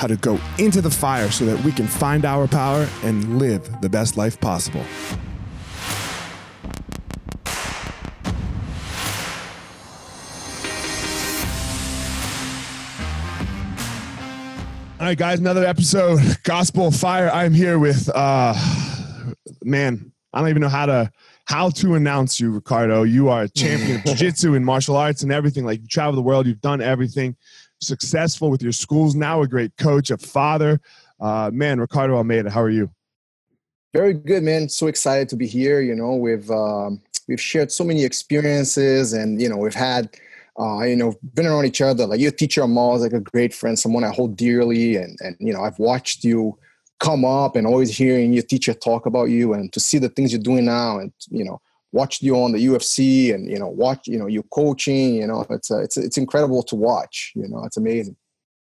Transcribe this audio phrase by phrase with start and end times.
[0.00, 3.82] how to go into the fire so that we can find our power and live
[3.82, 4.80] the best life possible.
[14.98, 17.28] All right, guys, another episode, Gospel of Fire.
[17.30, 18.54] I'm here with, uh,
[19.62, 21.12] man, I don't even know how to
[21.44, 23.02] how to announce you, Ricardo.
[23.02, 25.66] You are a champion of jiu-jitsu and martial arts and everything.
[25.66, 27.36] Like you travel the world, you've done everything
[27.80, 30.80] successful with your schools, now a great coach, a father.
[31.20, 32.90] Uh, man, Ricardo Almeida, how are you?
[33.92, 34.68] Very good, man.
[34.68, 35.80] So excited to be here.
[35.80, 40.16] You know, we've um, we've shared so many experiences, and you know, we've had
[40.58, 42.06] uh, you know been around each other.
[42.06, 45.36] Like your teacher Amal is like a great friend, someone I hold dearly, and and
[45.40, 46.56] you know, I've watched you
[47.00, 50.32] come up and always hearing your teacher talk about you, and to see the things
[50.32, 51.60] you're doing now, and you know,
[51.92, 55.44] watched you on the UFC and you know watch you know you coaching you know
[55.50, 58.16] it's a, it's it's incredible to watch you know it's amazing.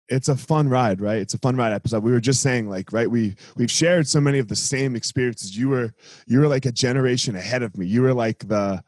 [0.09, 1.19] It's a fun ride right?
[1.19, 2.03] It's a fun ride episode.
[2.03, 5.57] We were just saying like right we we've shared so many of the same experiences.
[5.57, 5.95] You were
[6.27, 7.87] you were like a generation ahead of me.
[7.87, 8.83] You were like the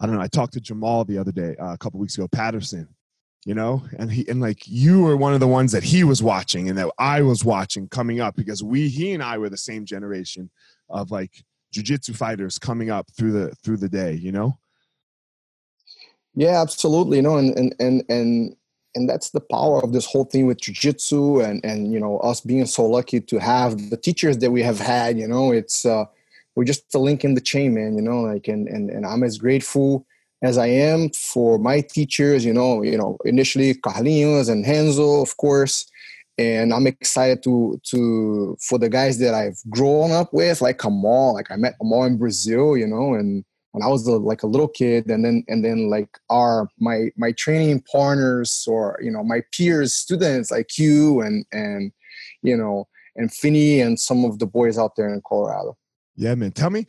[0.00, 2.26] i don't know i talked to jamal the other day uh, a couple weeks ago
[2.28, 2.88] patterson
[3.44, 3.82] you know?
[3.98, 6.78] And he and like you were one of the ones that he was watching and
[6.78, 10.50] that i was watching coming up because we he and i were the same generation
[10.88, 14.56] of like jujitsu fighters coming up through the through the day you know?
[16.34, 18.56] Yeah absolutely you know and and and and
[18.94, 22.40] and that's the power of this whole thing with jiu-jitsu and and you know us
[22.40, 26.04] being so lucky to have the teachers that we have had you know it's uh
[26.54, 29.22] we're just a link in the chain man you know like and and, and i'm
[29.22, 30.06] as grateful
[30.42, 35.36] as i am for my teachers you know you know initially carlinhos and Renzo of
[35.36, 35.86] course
[36.42, 41.34] and I'm excited to to for the guys that I've grown up with, like Amal.
[41.34, 44.46] Like I met Amal in Brazil, you know, and when I was a, like a
[44.46, 49.24] little kid, and then and then like our my my training partners or you know
[49.24, 51.92] my peers, students like you and and
[52.42, 55.76] you know and Finney and some of the boys out there in Colorado.
[56.16, 56.52] Yeah, man.
[56.52, 56.86] Tell me,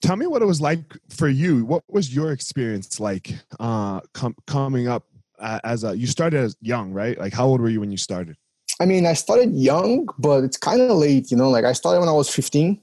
[0.00, 1.64] tell me what it was like for you.
[1.64, 5.06] What was your experience like uh, com- coming up
[5.40, 5.96] as a?
[5.96, 7.18] You started as young, right?
[7.18, 8.36] Like, how old were you when you started?
[8.80, 11.50] I mean, I started young, but it's kind of late, you know.
[11.50, 12.80] Like I started when I was 15.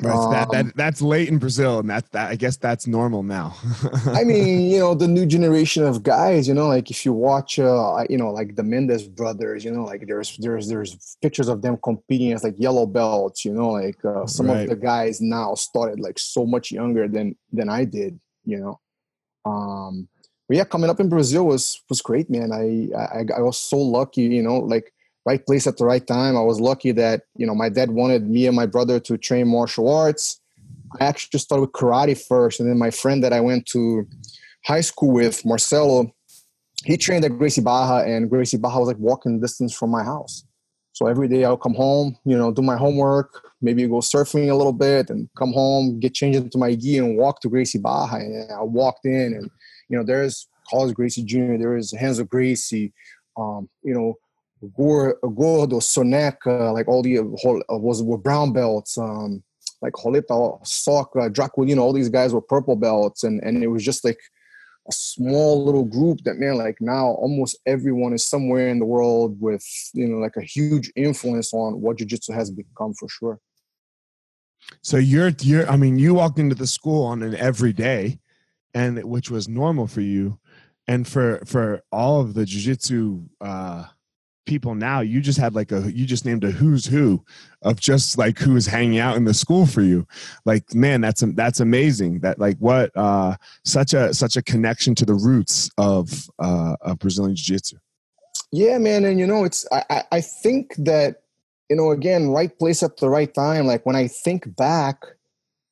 [0.00, 3.24] Right, um, that, that, that's late in Brazil, and that, that I guess that's normal
[3.24, 3.56] now.
[4.06, 7.58] I mean, you know, the new generation of guys, you know, like if you watch,
[7.58, 11.62] uh, you know, like the Mendes brothers, you know, like there's there's there's pictures of
[11.62, 14.62] them competing as like yellow belts, you know, like uh, some right.
[14.62, 18.80] of the guys now started like so much younger than than I did, you know.
[19.44, 20.08] Um,
[20.48, 22.52] but yeah, coming up in Brazil was was great, man.
[22.52, 24.58] I, I I was so lucky, you know.
[24.58, 24.92] Like
[25.26, 26.36] right place at the right time.
[26.36, 29.46] I was lucky that you know my dad wanted me and my brother to train
[29.48, 30.40] martial arts.
[30.98, 34.08] I actually started with karate first, and then my friend that I went to
[34.64, 36.10] high school with, Marcelo,
[36.84, 40.44] he trained at Gracie Barra, and Gracie Barra was like walking distance from my house.
[40.92, 43.30] So every day I'll come home, you know, do my homework,
[43.60, 47.16] maybe go surfing a little bit, and come home, get changed into my gi, and
[47.18, 48.14] walk to Gracie Barra.
[48.14, 49.50] And I walked in, and
[49.88, 52.92] you know, there's Carlos Gracie Jr., there is Renzo Gracie,
[53.36, 54.14] um, you know,
[54.74, 57.22] Gordo, Soneca, like all the uh,
[57.78, 59.42] was were brown belts, um,
[59.82, 64.04] like Roleta, Soca, Draculino, all these guys were purple belts, and and it was just
[64.04, 64.18] like
[64.88, 69.38] a small little group that man like now almost everyone is somewhere in the world
[69.40, 73.38] with you know like a huge influence on what jiu-jitsu has become for sure
[74.80, 78.18] so you're you're i mean you walked into the school on an everyday
[78.74, 80.38] and which was normal for you.
[80.86, 83.84] And for for all of the jiu-jitsu uh
[84.46, 87.22] people now you just had like a you just named a who's who
[87.60, 90.06] of just like who is hanging out in the school for you.
[90.46, 95.04] Like man that's that's amazing that like what uh such a such a connection to
[95.04, 97.76] the roots of uh of brazilian jiu-jitsu.
[98.50, 101.22] Yeah man and you know it's i i think that
[101.68, 105.04] you know again right place at the right time like when i think back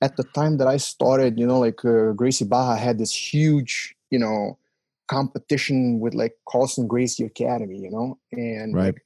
[0.03, 3.95] at the time that i started you know like uh, gracie barra had this huge
[4.11, 4.59] you know
[5.07, 8.87] competition with like Carlson Gracie Academy, you know, and right.
[8.87, 9.05] like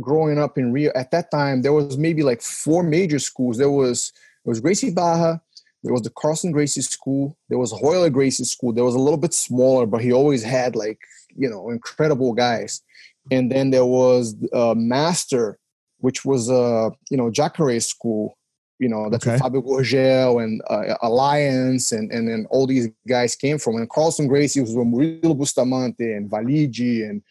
[0.00, 3.58] growing up in Rio at that time, there was maybe like four major schools.
[3.58, 4.12] There was
[4.44, 5.40] there was Gracie Barra,
[5.82, 8.72] there was the Carlson Gracie School, there was Royler Gracie School.
[8.72, 10.98] There was a little bit smaller, but he always had like
[11.34, 12.82] you know incredible guys.
[13.30, 15.58] And then there was uh, Master,
[15.98, 18.36] which was a uh, you know Jacare School,
[18.80, 19.32] you know that's okay.
[19.32, 23.76] where Fabio Gurgel and uh, Alliance and and then all these guys came from.
[23.76, 27.22] And Carlson Gracie was from Murilo Bustamante and Valigi and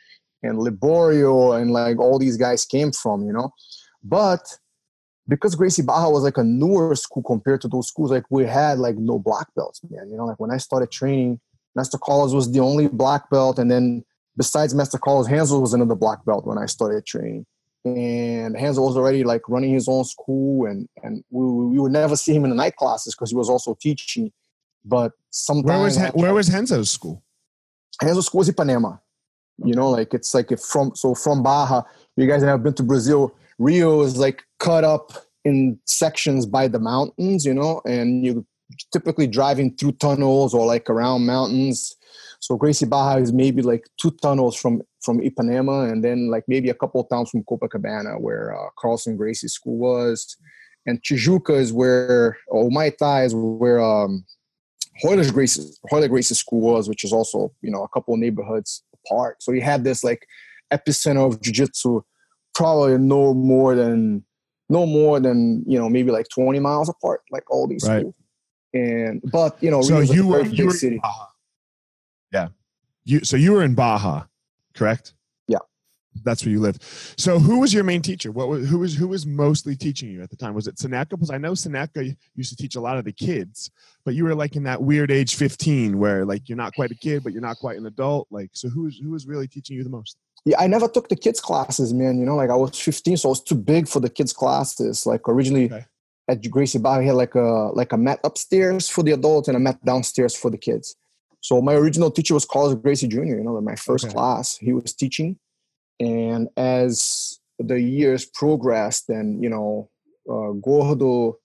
[0.43, 3.51] and Liborio and like all these guys came from, you know.
[4.03, 4.57] But
[5.27, 8.77] because Gracie Barra was like a newer school compared to those schools, like we had
[8.77, 10.09] like no black belts, man.
[10.09, 11.39] You know, like when I started training,
[11.75, 14.05] Master Carlos was the only black belt, and then
[14.37, 17.47] besides Master Carlos, Renzo was another black belt when I started training
[17.85, 22.15] and Renzo was already like running his own school, and and we, we would never
[22.15, 24.31] see him in the night classes because he was also teaching.
[24.83, 27.23] But sometimes where was ha- where was Renzo's school?
[28.01, 28.99] Renzo's school was Ipanema.
[29.63, 31.85] You know, like it's like if from so from Barra.
[32.15, 33.35] You guys have been to Brazil.
[33.57, 35.11] Rio is like cut up
[35.45, 37.45] in sections by the mountains.
[37.45, 38.45] You know, and you
[38.91, 41.95] typically driving through tunnels or like around mountains
[42.39, 46.69] so Gracie Barra is maybe like two tunnels from from Ipanema, and then like maybe
[46.69, 50.37] a couple of towns from Copacabana, where uh, Carlson Gracie's school was,
[50.85, 54.25] and Tijuca is where, or Humaitá is where um,
[55.03, 58.83] Royler Gracie's Royler Gracie's school was, which is also you know a couple of neighborhoods
[58.93, 59.43] apart.
[59.43, 60.25] So you had this like
[60.71, 62.01] epicenter of jiu-jitsu,
[62.53, 64.23] probably no more than
[64.69, 67.99] no more than you know maybe like 20 miles apart, like all these right.
[67.99, 68.15] schools.
[68.73, 71.01] And but you know, so you were you were, city.
[72.31, 72.49] Yeah.
[73.05, 74.29] You so you were in Barra,
[74.75, 75.13] correct?
[75.47, 75.59] Yeah.
[76.23, 76.83] That's where you lived.
[77.17, 78.31] So who was your main teacher?
[78.31, 80.53] What was who was who was mostly teaching you at the time?
[80.53, 81.11] Was it Soneca?
[81.11, 83.71] Because I know Soneca used to teach a lot of the kids,
[84.05, 86.95] but you were like in that weird age 15 where like you're not quite a
[86.95, 88.27] kid, but you're not quite an adult.
[88.29, 90.17] Like so who was who was really teaching you the most?
[90.45, 92.19] Yeah, I never took the kids classes, man.
[92.19, 95.05] You know, like I was 15, so I was too big for the kids classes.
[95.05, 95.85] Like originally okay.
[96.27, 99.57] at Gracie Barra, we had like a like a mat upstairs for the adults and
[99.57, 100.95] a mat downstairs for the kids.
[101.41, 103.23] So my original teacher was Carlos Gracie Jr.
[103.23, 104.13] You know, my first okay.
[104.13, 105.37] class he was teaching,
[105.99, 109.89] and as the years progressed, and you know,
[110.29, 111.37] uh, Gordo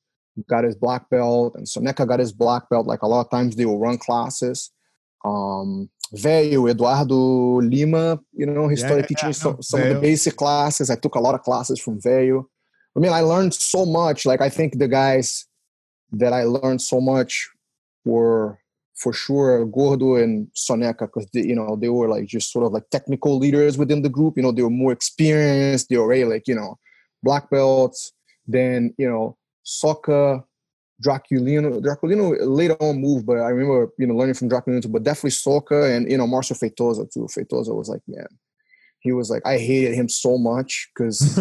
[0.48, 2.86] got his black belt, and Soneca got his black belt.
[2.86, 4.70] Like a lot of times they will run classes.
[5.24, 10.00] Um, Veio, Eduardo Lima, you know, he started yeah, teaching yeah, some, some of the
[10.00, 10.90] basic classes.
[10.90, 12.44] I took a lot of classes from Veio.
[12.96, 14.26] I mean, I learned so much.
[14.26, 15.46] Like I think the guys
[16.12, 17.50] that I learned so much
[18.04, 18.58] were
[18.94, 22.88] for sure Gordo and Soneca because you know they were like just sort of like
[22.90, 24.36] technical leaders within the group.
[24.36, 25.88] You know they were more experienced.
[25.88, 26.78] They were already like you know
[27.22, 28.12] black belts.
[28.46, 29.36] Then you know
[29.66, 30.44] Soca,
[31.04, 31.82] Draculino.
[31.82, 34.90] Draculino later on moved, but I remember you know learning from Draculino.
[34.90, 37.26] But definitely Soca and you know Marcio Feitosa too.
[37.26, 38.28] Feitosa was like man,
[39.00, 41.38] he was like I hated him so much because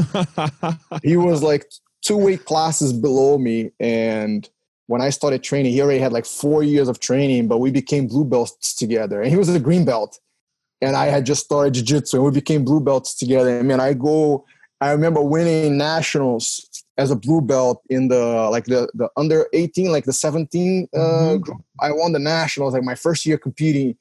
[1.03, 1.69] he was like
[2.01, 4.49] two weight classes below me and
[4.87, 8.07] when I started training, he already had like four years of training, but we became
[8.07, 9.21] blue belts together.
[9.21, 10.19] And he was a green belt.
[10.81, 13.57] And I had just started jiu-jitsu and we became blue belts together.
[13.57, 14.45] I mean, I go,
[14.81, 19.91] I remember winning nationals as a blue belt in the like the, the under 18,
[19.91, 21.41] like the 17 uh, mm-hmm.
[21.41, 21.61] group.
[21.79, 23.95] I won the nationals like my first year competing.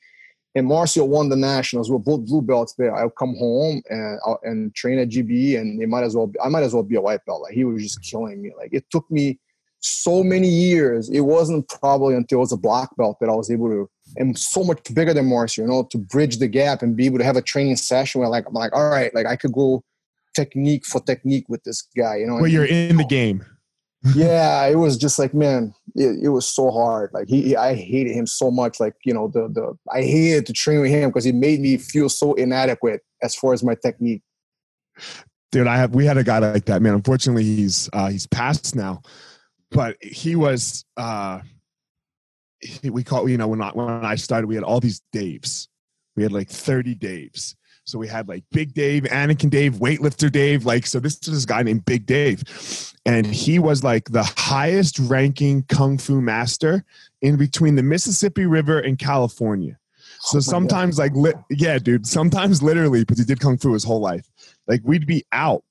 [0.56, 1.88] and Marcio won the nationals.
[1.88, 2.94] We are both blue belts there.
[2.94, 6.26] I'll come home and I'll, and train at GB, and they might as well.
[6.26, 7.42] Be, I might as well be a white belt.
[7.42, 8.52] Like he was just killing me.
[8.58, 9.38] Like it took me
[9.82, 11.10] so many years.
[11.10, 13.90] It wasn't probably until I was a black belt that I was able to.
[14.16, 17.18] And so much bigger than Marcio, you know, to bridge the gap and be able
[17.18, 19.82] to have a training session where, like, I'm like, all right, like I could go
[20.34, 22.36] technique for technique with this guy, you know.
[22.36, 23.44] Where you're in the game
[24.16, 27.10] yeah, it was just like man, it, it was so hard.
[27.12, 28.80] Like he, he, I hated him so much.
[28.80, 31.76] Like you know, the the I hated to train with him because he made me
[31.76, 34.22] feel so inadequate as far as my technique.
[35.52, 36.94] Dude, I have we had a guy like that, man.
[36.94, 39.02] Unfortunately, he's uh, he's passed now,
[39.72, 40.84] but he was.
[40.96, 41.40] uh
[42.84, 45.68] we call you know when I, when I started, we had all these Daves.
[46.16, 50.64] We had like thirty Daves, so we had like Big Dave, Anakin Dave, weightlifter Dave.
[50.64, 52.42] Like, so this is this guy named Big Dave.
[53.04, 56.84] And he was like the highest ranking kung fu master
[57.20, 59.78] in between the Mississippi River and California.
[60.20, 61.02] So oh sometimes, God.
[61.02, 64.28] like, li- yeah, dude, sometimes literally, because he did kung fu his whole life.
[64.68, 65.64] Like, we'd be out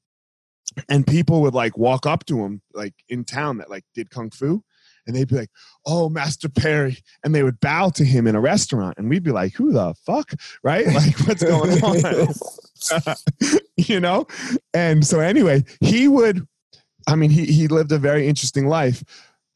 [0.90, 4.30] and people would like walk up to him, like in town that like did kung
[4.30, 4.64] fu
[5.06, 5.50] and they'd be like,
[5.86, 9.32] "Oh, Master Perry," and they would bow to him in a restaurant, and we'd be
[9.32, 10.86] like, "Who the fuck?" Right?
[10.92, 13.18] Like, what's going on?
[13.78, 14.28] you know?
[14.74, 16.46] And so anyway, he would.
[17.08, 19.04] I mean, he he lived a very interesting life,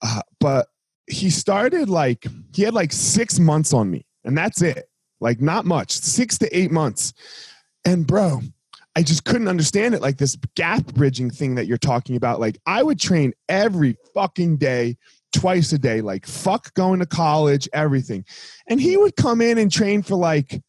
[0.02, 0.68] uh, but
[1.08, 4.90] he started like he had like six months on me, and that's it.
[5.20, 7.14] Like not much, six to eight months.
[7.86, 8.42] And bro,
[8.96, 10.02] I just couldn't understand it.
[10.02, 12.40] Like this gap bridging thing that you're talking about.
[12.40, 14.98] Like I would train every fucking day
[15.34, 18.24] twice a day, like fuck going to college, everything.
[18.68, 20.62] And he would come in and train for like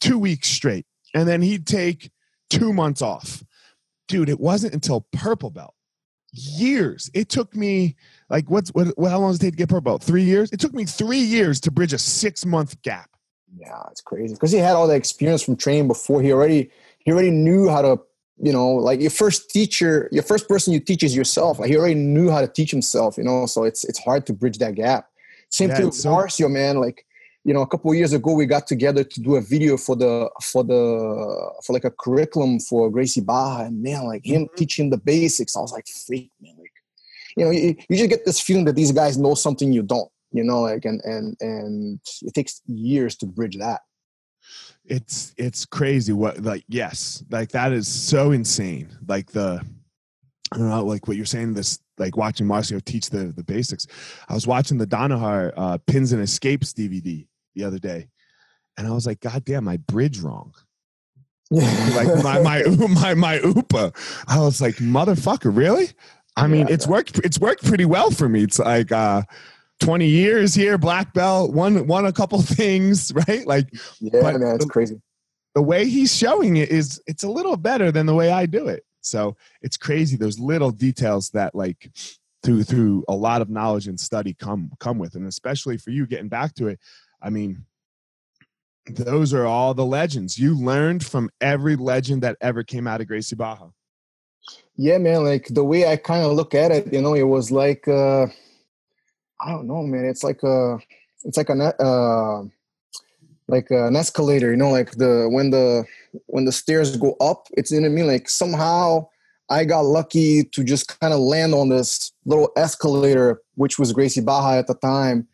[0.00, 0.86] two weeks straight.
[1.14, 2.10] And then he'd take
[2.48, 3.44] two months off.
[4.08, 5.74] Dude, it wasn't until purple belt.
[6.32, 7.10] Years.
[7.14, 7.96] It took me
[8.28, 10.02] like what's what, how long does it take to get purple belt?
[10.02, 10.50] Three years?
[10.52, 13.10] It took me three years to bridge a six month gap.
[13.56, 14.34] Yeah, it's crazy.
[14.34, 16.20] Because he had all the experience from training before.
[16.20, 16.70] He already
[17.06, 18.00] he already knew how to
[18.38, 21.58] you know, like your first teacher, your first person you teach is yourself.
[21.58, 24.32] Like he already knew how to teach himself, you know, so it's it's hard to
[24.32, 25.08] bridge that gap.
[25.50, 26.78] Same yeah, thing with so- Marcio, man.
[26.78, 27.06] Like,
[27.44, 30.28] you know, a couple years ago we got together to do a video for the
[30.42, 34.56] for the for like a curriculum for Gracie Barra, and man, like him mm-hmm.
[34.56, 36.72] teaching the basics, I was like, freak, man, like,
[37.38, 40.10] you know, you, you just get this feeling that these guys know something you don't,
[40.32, 43.80] you know, like, and and and it takes years to bridge that
[44.88, 48.88] it's it's crazy what like yes like that is so insane.
[49.06, 49.60] Like the
[50.52, 53.86] I don't know like what you're saying this like watching Marcio teach the the basics.
[54.28, 58.08] I was watching the Danaher uh, pins and escapes DVD the other day
[58.76, 60.54] and I was like god damn my bridge wrong.
[61.50, 63.92] Like my my my my upa
[64.28, 65.90] I was like motherfucker really?
[66.36, 68.42] I mean yeah, it's worked it's worked pretty well for me.
[68.42, 69.22] It's like uh
[69.80, 73.46] 20 years here, black belt, won won a couple things, right?
[73.46, 73.68] Like
[74.00, 75.00] Yeah, man, it's the, crazy.
[75.54, 78.68] The way he's showing it is it's a little better than the way I do
[78.68, 78.84] it.
[79.00, 81.90] So it's crazy those little details that like
[82.42, 86.06] through through a lot of knowledge and study come come with and especially for you
[86.06, 86.78] getting back to it.
[87.22, 87.64] I mean,
[88.88, 90.38] those are all the legends.
[90.38, 93.72] You learned from every legend that ever came out of Gracie Barra.
[94.76, 95.24] Yeah, man.
[95.24, 98.26] Like the way I kind of look at it, you know, it was like uh
[99.40, 100.04] I don't know, man.
[100.04, 100.78] It's like a,
[101.24, 102.44] it's like a, uh,
[103.48, 104.50] like an escalator.
[104.50, 105.84] You know, like the when the
[106.26, 108.06] when the stairs go up, it's you know I mean.
[108.06, 109.08] Like somehow
[109.48, 114.20] I got lucky to just kind of land on this little escalator, which was Gracie
[114.20, 115.28] Barra at the time,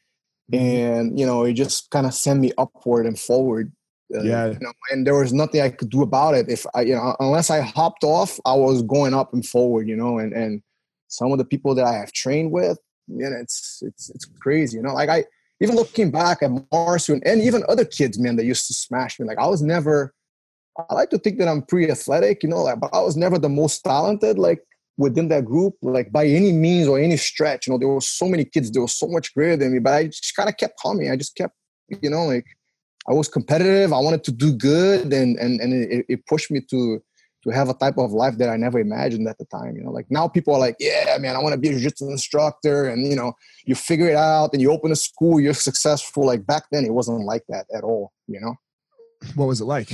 [0.53, 0.65] mm-hmm.
[0.65, 3.73] and you know, it just kind of sent me upward and forward.
[4.15, 4.47] Uh, yeah.
[4.49, 6.51] You know, and there was nothing I could do about it.
[6.51, 9.89] If I, you know, unless I hopped off, I was going up and forward.
[9.89, 10.63] You know, and and
[11.09, 12.79] some of the people that I have trained with,
[13.09, 14.77] man, it's it's it's crazy.
[14.77, 15.25] You know, like I
[15.61, 19.27] even looking back at Marcio and, even other kids, man, that used to smash me.
[19.27, 20.15] Like I was never.
[20.91, 23.39] I like to think that I'm pretty athletic, you know, like, but I was never
[23.39, 24.63] the most talented, like
[24.97, 27.67] within that group, like by any means or any stretch.
[27.67, 29.93] You know, there were so many kids, there was so much greater than me, but
[29.93, 31.11] I just kind of kept coming.
[31.11, 31.55] I just kept,
[32.01, 32.47] you know, like
[33.09, 33.93] I was competitive.
[33.93, 37.03] I wanted to do good, and and and it, it pushed me to
[37.45, 39.77] to have a type of life that I never imagined at the time.
[39.77, 42.11] You know, like now people are like, yeah, man, I want to be a jiu-jitsu
[42.11, 42.89] instructor.
[42.89, 43.33] And, you know,
[43.65, 46.25] you figure it out and you open a school, you're successful.
[46.25, 48.55] Like back then, it wasn't like that at all, you know?
[49.35, 49.91] What was it like?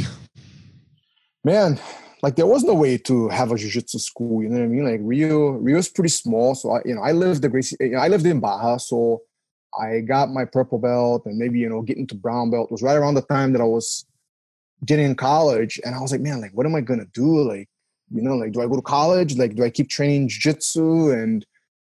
[1.44, 1.80] Man,
[2.22, 4.84] like there was no way to have a jiu-jitsu school, you know what I mean?
[4.84, 6.54] Like Rio, Rio's pretty small.
[6.54, 8.78] So, I, you know, I lived the Gracie, you know, I lived in Barra.
[8.78, 9.22] So
[9.78, 12.96] I got my purple belt and maybe, you know, getting to brown belt was right
[12.96, 14.04] around the time that I was
[14.84, 17.42] getting in college and I was like, man, like, what am I gonna do?
[17.42, 17.68] Like,
[18.10, 19.36] you know, like, do I go to college?
[19.36, 21.10] Like, do I keep training jiu-jitsu?
[21.10, 21.44] And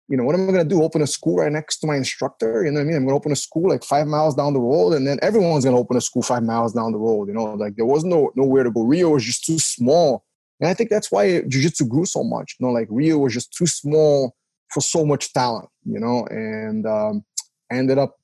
[0.09, 0.83] you know, what am I going to do?
[0.83, 2.65] Open a school right next to my instructor?
[2.65, 2.97] You know what I mean?
[2.97, 5.65] I'm going to open a school like five miles down the road, and then everyone's
[5.65, 7.29] going to open a school five miles down the road.
[7.29, 8.83] You know, like there was no nowhere to go.
[8.85, 10.25] Rio was just too small,
[10.61, 12.57] and I think that's why jiu-jitsu grew so much.
[12.59, 14.35] You know, like Rio was just too small
[14.71, 15.69] for so much talent.
[15.85, 17.25] You know, and um,
[17.71, 18.18] ended up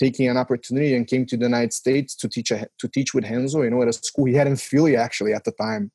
[0.00, 3.24] taking an opportunity and came to the United States to teach a, to teach with
[3.24, 3.62] Renzo.
[3.62, 5.90] You know, at a school he had in Philly actually at the time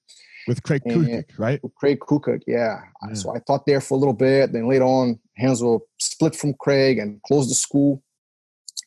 [0.47, 1.59] with Craig Kukuk, right?
[1.75, 2.81] Craig Kukuk, yeah.
[3.07, 3.13] yeah.
[3.13, 4.53] So I taught there for a little bit.
[4.53, 8.03] Then later on, Renzo split from Craig and closed the school,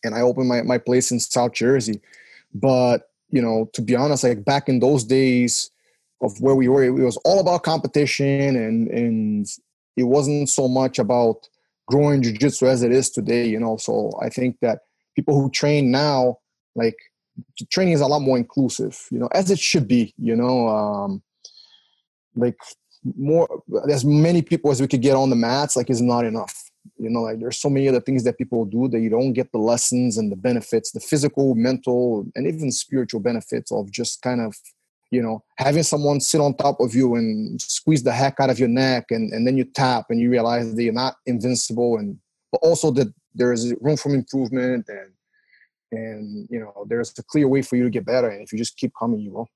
[0.05, 2.01] and I opened my my place in South Jersey.
[2.55, 5.71] But you know, to be honest, like back in those days
[6.23, 9.47] of where we were, it was all about competition, and and
[9.97, 11.49] it wasn't so much about
[11.89, 13.49] growing jiu-jitsu as it is today.
[13.49, 14.81] You know, so I think that
[15.19, 16.39] people who train now,
[16.77, 16.97] like
[17.71, 20.15] training is a lot more inclusive, you know, as it should be.
[20.19, 20.69] You know.
[20.69, 21.23] Um,
[22.37, 22.57] like
[23.17, 26.71] more as many people as we could get on the mats like is not enough
[26.99, 29.51] you know like there's so many other things that people do that you don't get
[29.53, 34.41] the lessons and the benefits the physical mental and even spiritual benefits of just kind
[34.41, 34.55] of
[35.11, 38.59] you know having someone sit on top of you and squeeze the heck out of
[38.59, 42.19] your neck and, and then you tap and you realize that you're not invincible and
[42.51, 45.11] but also that there is room for improvement and
[45.91, 48.59] and you know there's a clear way for you to get better and if you
[48.59, 49.49] just keep coming you will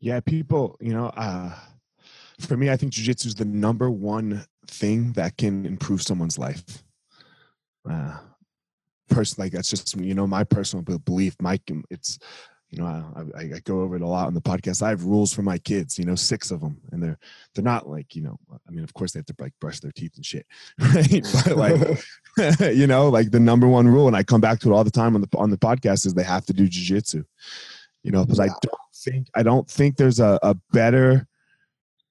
[0.00, 1.54] yeah people you know uh
[2.40, 6.82] for me, I think jujitsu is the number one thing that can improve someone's life.
[7.88, 8.18] Uh,
[9.08, 11.36] person, like that's just you know my personal belief.
[11.40, 12.18] Mike, it's
[12.74, 14.82] you know I, I, go over it a lot on the podcast.
[14.82, 17.18] I have rules for my kids, you know, six of them, and they're
[17.54, 18.36] they're not like you know.
[18.66, 20.44] I mean, of course they have to like brush their teeth and shit,
[20.78, 21.24] right?
[21.44, 22.04] but like
[22.74, 24.90] you know, like the number one rule, and I come back to it all the
[24.90, 27.24] time on the on the podcast is they have to do jujitsu.
[28.02, 28.46] You know, because yeah.
[28.46, 31.28] I don't think I don't think there's a, a better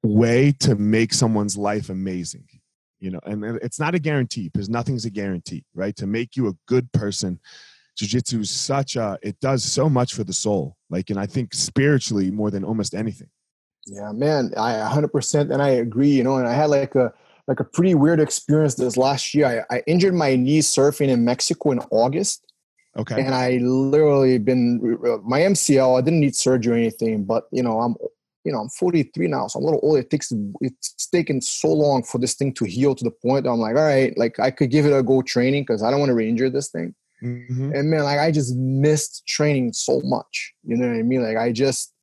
[0.01, 2.46] way to make someone's life amazing
[3.00, 6.50] you know and it's not a guarantee because nothing's a guarantee right to make you
[6.50, 7.39] a good person
[7.97, 11.53] jiu-jitsu is such a it does so much for the soul like and i think
[11.53, 13.29] spiritually more than almost anything
[13.85, 17.13] yeah man i 100% and i agree you know and i had like a
[17.47, 21.23] like a pretty weird experience this last year i, I injured my knee surfing in
[21.25, 22.46] mexico in august
[22.98, 24.79] okay and i literally been
[25.24, 27.96] my mcl i didn't need surgery or anything but you know i'm
[28.44, 30.00] you know, I'm 43 now, so I'm a little old.
[30.00, 33.59] It takes it's taken so long for this thing to heal to the point I'm
[33.59, 36.09] like, all right, like I could give it a go training because I don't want
[36.09, 36.94] to re-injure this thing.
[37.24, 37.72] Mm-hmm.
[37.74, 40.53] And man, like I just missed training so much.
[40.64, 41.24] You know what I mean?
[41.24, 41.94] Like I just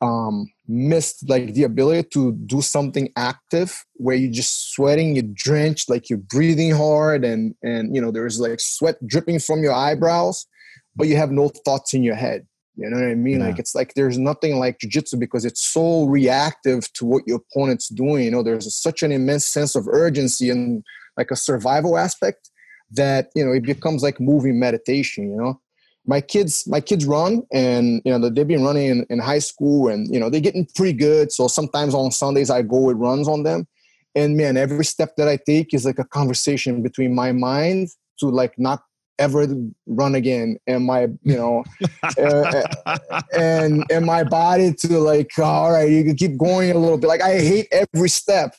[0.00, 5.88] um missed like the ability to do something active where you're just sweating, you're drenched,
[5.88, 10.46] like you're breathing hard, and and you know there's like sweat dripping from your eyebrows,
[10.96, 12.46] but you have no thoughts in your head.
[12.76, 13.40] You know what I mean?
[13.40, 13.46] Yeah.
[13.46, 17.88] Like it's like there's nothing like jujitsu because it's so reactive to what your opponent's
[17.88, 18.24] doing.
[18.24, 20.84] You know, there's a, such an immense sense of urgency and
[21.16, 22.47] like a survival aspect
[22.92, 25.30] that you know it becomes like moving meditation.
[25.30, 25.60] You know,
[26.06, 29.88] my kids, my kids run, and you know they've been running in, in high school,
[29.88, 31.32] and you know they're getting pretty good.
[31.32, 33.66] So sometimes on Sundays I go with runs on them,
[34.14, 37.88] and man, every step that I take is like a conversation between my mind
[38.20, 38.82] to like not
[39.18, 39.46] ever
[39.86, 41.64] run again and my you know
[42.18, 42.62] uh,
[43.36, 47.08] and and my body to like all right you can keep going a little bit
[47.08, 48.54] like i hate every step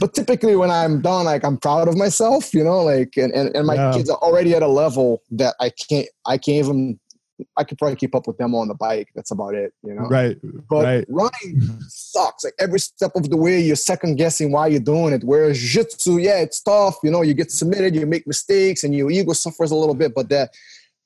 [0.00, 3.54] but typically when i'm done like i'm proud of myself you know like and and,
[3.56, 3.92] and my yeah.
[3.92, 6.98] kids are already at a level that i can't i can't even
[7.56, 9.08] I could probably keep up with them on the bike.
[9.14, 10.02] That's about it, you know.
[10.02, 10.36] Right.
[10.68, 11.04] But right.
[11.08, 11.78] running mm-hmm.
[11.88, 12.44] sucks.
[12.44, 15.22] Like every step of the way, you're second guessing why you're doing it.
[15.24, 16.96] Whereas jiu-jitsu, yeah, it's tough.
[17.02, 20.14] You know, you get submitted, you make mistakes, and your ego suffers a little bit.
[20.14, 20.50] But that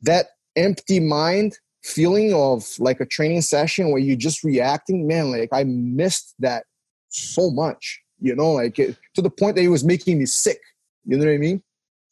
[0.03, 5.51] that empty mind feeling of like a training session where you're just reacting, man, like
[5.53, 6.65] I missed that
[7.09, 8.02] so much.
[8.23, 10.61] You know, like it, to the point that it was making me sick.
[11.05, 11.63] You know what I mean?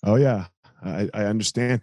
[0.04, 0.46] Oh yeah,
[0.84, 1.80] I, I understand.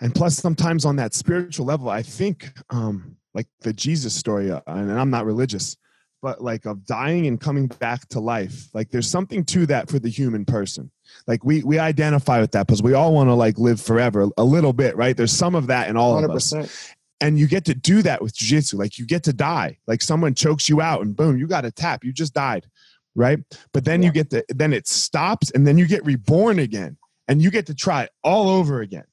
[0.00, 4.62] And plus sometimes on that spiritual level i think um like the jesus story uh,
[4.66, 5.76] and i'm not religious
[6.22, 9.98] but like of dying and coming back to life like there's something to that for
[9.98, 10.90] the human person.
[11.26, 14.44] Like we we identify with that because we all want to like live forever a
[14.44, 15.16] little bit right?
[15.16, 16.24] There's some of that in all 100%.
[16.24, 16.94] of us.
[17.22, 19.78] And you get to do that with jiu-jitsu like you get to die.
[19.86, 22.66] Like someone chokes you out and boom you got a tap you just died
[23.14, 23.38] right?
[23.72, 24.06] But then yeah.
[24.06, 26.96] you get to then it stops and then you get reborn again
[27.28, 29.04] and you get to try it all over again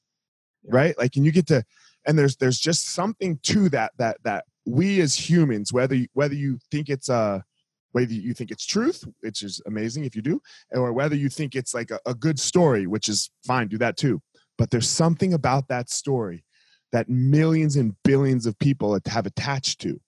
[0.68, 0.96] right?
[0.98, 1.64] Like and you get to
[2.06, 6.34] and there's there's just something to that that that we as humans whether you, whether
[6.34, 7.44] you think it's a
[7.92, 10.40] whether you think it's truth which is amazing if you do
[10.72, 13.96] or whether you think it's like a, a good story which is fine do that
[13.96, 14.20] too.
[14.56, 16.44] But there's something about that story
[16.90, 20.00] that millions and billions of people have attached to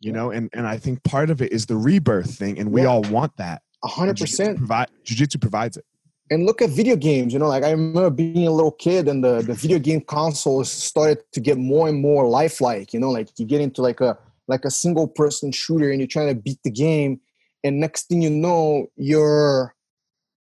[0.00, 2.82] you know and and i think part of it is the rebirth thing and we
[2.82, 2.88] yeah.
[2.88, 5.84] all want that 100% jiu-jitsu, provide, jiu-jitsu provides it
[6.30, 7.32] and look at video games.
[7.32, 10.70] You know, like I remember being a little kid, and the the video game consoles
[10.70, 12.94] started to get more and more lifelike.
[12.94, 14.16] You know, like you get into like a
[14.48, 17.20] like a single person shooter, and you're trying to beat the game,
[17.64, 19.74] and next thing you know, you're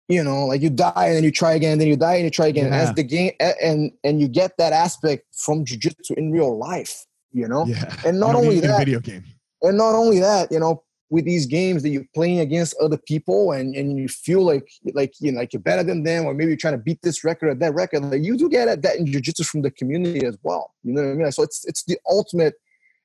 [0.08, 2.24] you know like you die and then you try again and then you die and
[2.24, 2.80] you try again yeah.
[2.80, 7.48] as the game and and you get that aspect from jiu-jitsu in real life you
[7.48, 7.90] know yeah.
[8.04, 9.24] and not only that video game
[9.64, 13.52] and not only that you know with these games that you're playing against other people
[13.52, 16.48] and, and you feel like like you know like you're better than them or maybe
[16.48, 18.96] you're trying to beat this record or that record like you do get at that
[18.96, 20.74] in jiu-jitsu from the community as well.
[20.82, 21.32] You know what i mean?
[21.32, 22.54] So it's it's the ultimate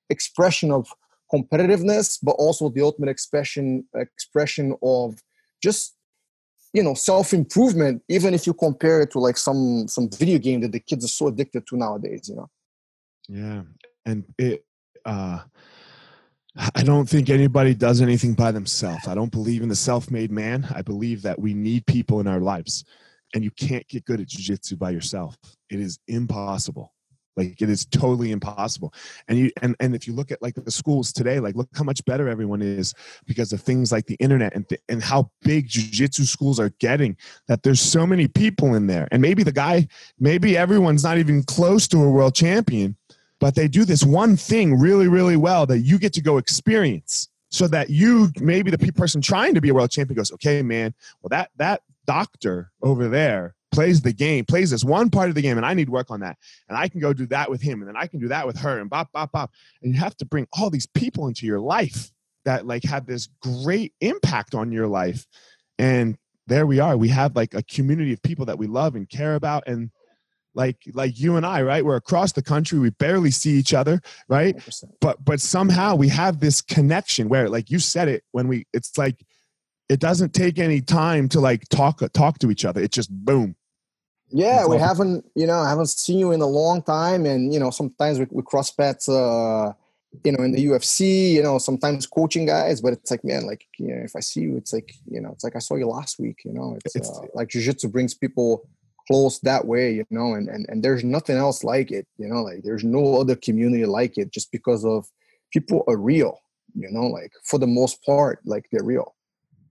[0.10, 0.92] expression of
[1.32, 5.22] competitiveness but also the ultimate expression expression of
[5.62, 5.96] just
[6.74, 10.72] you know self-improvement even if you compare it to like some some video game that
[10.72, 12.50] the kids are so addicted to nowadays you know?
[13.28, 13.62] Yeah.
[14.06, 14.66] And it
[15.06, 15.42] uh
[16.56, 19.08] I don't think anybody does anything by themselves.
[19.08, 20.68] I don't believe in the self-made man.
[20.74, 22.86] I believe that we need people in our lives.
[23.36, 25.38] And you can't get good at jiu-jitsu by yourself.
[25.70, 26.94] It is impossible.
[27.38, 28.94] Like it is totally impossible.
[29.30, 31.86] And you and, and if you look at like the schools today, like look how
[31.86, 32.94] much better everyone is
[33.26, 37.16] because of things like the internet and th- and how big jiu-jitsu schools are getting
[37.48, 39.08] that there's so many people in there.
[39.12, 39.88] And maybe the guy,
[40.20, 42.98] maybe everyone's not even close to a world champion
[43.40, 47.30] but they do this one thing really, really well that you get to go experience
[47.50, 50.94] so that you maybe the person trying to be a world champion goes, okay, man,
[51.22, 55.42] well, that, that doctor over there plays the game, plays this one part of the
[55.42, 56.38] game, and I need work on that.
[56.68, 58.58] And I can go do that with him, and then I can do that with
[58.60, 59.52] her, and bop, bop, bop.
[59.82, 62.12] And you have to bring all these people into your life
[62.46, 65.26] that like have this great impact on your life.
[65.78, 66.98] And there we are.
[66.98, 69.64] We have like a community of people that we love and care about.
[69.68, 69.92] And
[70.60, 71.86] like like you and I, right?
[71.86, 72.78] We're across the country.
[72.80, 74.58] We barely see each other, right?
[74.58, 74.92] 100%.
[75.00, 78.98] But but somehow we have this connection where, like you said it, when we, it's
[78.98, 79.26] like
[79.88, 82.82] it doesn't take any time to like talk talk to each other.
[82.82, 83.56] It's just boom.
[84.32, 87.72] Yeah, we haven't, you know, haven't seen you in a long time, and you know,
[87.72, 89.72] sometimes we, we cross paths, uh,
[90.26, 93.66] you know, in the UFC, you know, sometimes coaching guys, but it's like, man, like,
[93.78, 95.88] you know, if I see you, it's like, you know, it's like I saw you
[95.88, 98.68] last week, you know, it's, it's uh, like jiu-jitsu brings people
[99.10, 102.44] close that way you know and, and and there's nothing else like it you know
[102.44, 105.08] like there's no other community like it just because of
[105.52, 106.40] people are real
[106.76, 109.16] you know like for the most part like they're real.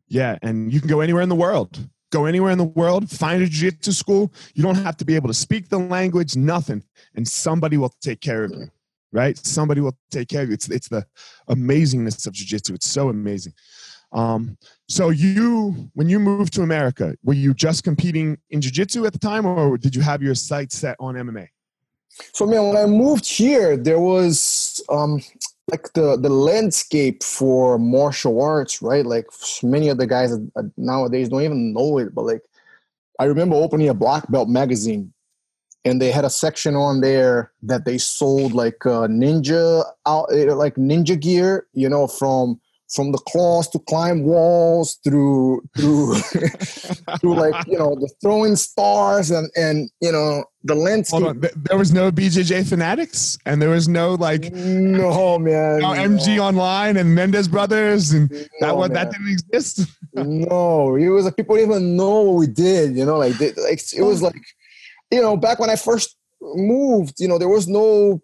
[0.08, 1.78] Yeah and you can go anywhere in the world.
[2.10, 4.32] Go anywhere in the world find a jiu-jitsu school.
[4.54, 6.82] You don't have to be able to speak the language nothing
[7.14, 8.70] and somebody will take care of you mm.
[9.12, 9.36] right?
[9.36, 10.54] Somebody will take care of you.
[10.54, 11.04] It's it's the
[11.48, 12.74] amazingness of jiu-jitsu.
[12.74, 13.52] It's so amazing
[14.12, 14.56] um,
[14.88, 19.18] so you, when you moved to America, were you just competing in jiu-jitsu at the
[19.18, 21.48] time or did you have your sights set on MMA?
[22.32, 25.22] So man, when I moved here, there was um,
[25.70, 29.04] like the, the landscape for martial arts, right?
[29.04, 29.26] Like
[29.62, 30.34] many of the guys
[30.76, 32.42] nowadays don't even know it, but like
[33.18, 35.12] I remember opening a black belt magazine
[35.84, 40.74] and they had a section on there that they sold like uh, ninja out like
[40.74, 46.14] ninja gear you know from from the claws to climb walls through through
[47.20, 51.36] through like you know the throwing stars and and you know the landscape.
[51.56, 56.44] There was no BJJ fanatics, and there was no like no man, no, MG no.
[56.44, 59.86] Online and Mendes Brothers, and no, that was that didn't exist.
[60.14, 62.96] no, it was like people didn't even know what we did.
[62.96, 64.42] You know, like, they, like it was like
[65.10, 68.20] you know back when I first moved, you know, there was no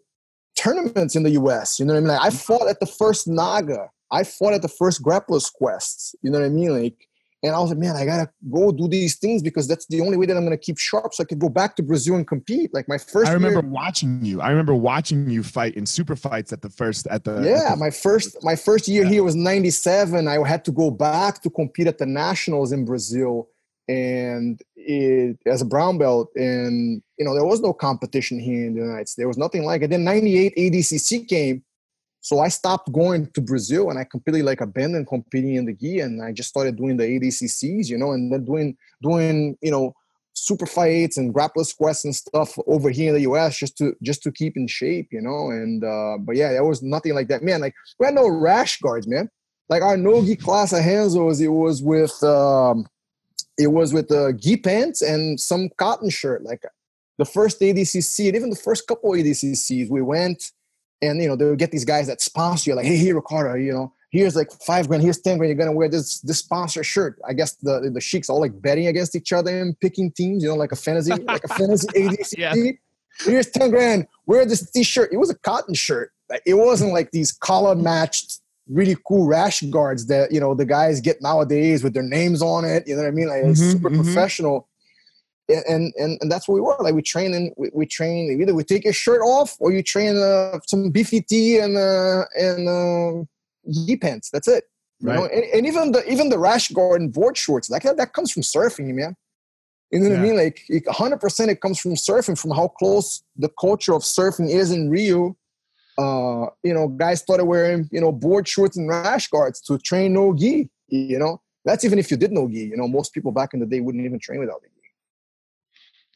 [0.57, 1.79] tournaments in the U.S.
[1.79, 2.09] You know what I mean?
[2.09, 6.17] Like, I fought at the first Naga I fought at the first Grapplers Quest.
[6.23, 6.83] You know what I mean?
[6.83, 7.09] Like,
[7.45, 10.17] and I was like, man, I gotta go do these things because that's the only
[10.17, 12.73] way that I'm gonna keep sharp, so I could go back to Brazil and compete.
[12.73, 13.29] Like my first.
[13.29, 14.40] I remember year, watching you.
[14.40, 17.43] I remember watching you fight in super fights at the first at the.
[17.43, 19.11] Yeah, at the my first my first year yeah.
[19.11, 20.27] here was '97.
[20.27, 23.51] I had to go back to compete at the nationals in Brazil,
[23.88, 28.75] and it, as a brown belt, and you know there was no competition here in
[28.75, 29.17] the United States.
[29.17, 29.90] There was nothing like it.
[29.90, 31.62] Then '98 ADCC came
[32.25, 36.01] so I stopped going to Brazil and I completely like abandoned competing in the gi
[36.01, 39.95] and I just started doing the ADCCs, you know, and then doing doing you know
[40.33, 44.23] super fights and Grapplers Quest and stuff over here in the US just to just
[44.23, 45.51] to keep in shape, you know.
[45.51, 47.61] And uh, but yeah, there was nothing like that, man.
[47.61, 49.29] Like we had no rash guards, man.
[49.69, 52.87] Like our no gi class at Renzo's, it was with um,
[53.59, 56.43] it was with uh, gi pants and some cotton shirt.
[56.43, 56.63] Like
[57.19, 60.53] the first ADCC and even the first couple ADCCs, we went
[61.02, 63.54] and you know they would get these guys that sponsor you like hey here ricardo
[63.54, 66.85] you know here's like five grand here's ten grand you're gonna wear this this sponsor
[66.85, 67.18] shirt.
[67.28, 70.48] I guess the the sheiks all like betting against each other and picking teams you
[70.48, 72.54] know like a fantasy like a fantasy ADCC yeah.
[73.20, 75.12] here's 10 grand wear this t-shirt.
[75.12, 76.12] It was a cotton shirt.
[76.46, 81.00] It wasn't like these collar matched really cool rash guards that you know the guys
[81.00, 83.28] get nowadays with their names on it you know what i mean?
[83.28, 84.02] Like mm-hmm, super mm-hmm.
[84.02, 84.68] professional
[85.48, 86.94] and, and and that's what we were like.
[86.94, 90.16] We train and we, we train either we take your shirt off or you train
[90.16, 93.24] uh, some BFT and uh, and uh,
[93.70, 94.30] gi pants.
[94.30, 94.64] That's it.
[95.02, 95.14] Right.
[95.14, 95.26] You know?
[95.26, 98.30] and, and, even the even the rash guard and board shorts like that, that comes
[98.33, 99.16] from surfing, man.
[99.90, 100.20] You know what yeah.
[100.20, 100.37] I mean?
[100.37, 104.90] Like 100% it comes from surfing, from how close the culture of surfing is in
[104.90, 105.37] Rio.
[105.96, 110.12] Uh, you know, guys started wearing, you know, board shorts and rash guards to train
[110.14, 111.40] no gi, you know.
[111.64, 112.64] That's even if you did no gi.
[112.64, 114.74] You know, most people back in the day wouldn't even train without gi.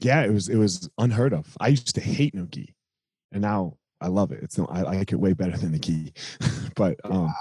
[0.00, 1.56] Yeah, it was it was unheard of.
[1.60, 2.74] I used to hate no gi,
[3.32, 4.42] and now I love it.
[4.42, 6.12] It's no, I, like it way better than the gi.
[6.76, 7.34] but um,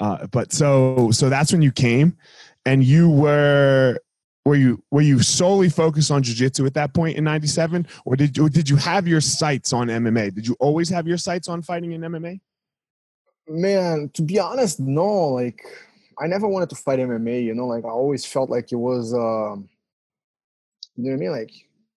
[0.00, 2.16] uh, but so so that's when you came,
[2.66, 3.98] and you were
[4.44, 8.36] were you were you solely focused on jiu-jitsu at that point in 97 or did
[8.36, 11.62] you did you have your sights on MMA did you always have your sights on
[11.62, 12.40] fighting in MMA
[13.48, 15.62] man to be honest no like
[16.18, 19.14] I never wanted to fight MMA you know like I always felt like it was
[19.14, 19.68] um
[20.96, 21.50] you know what I mean like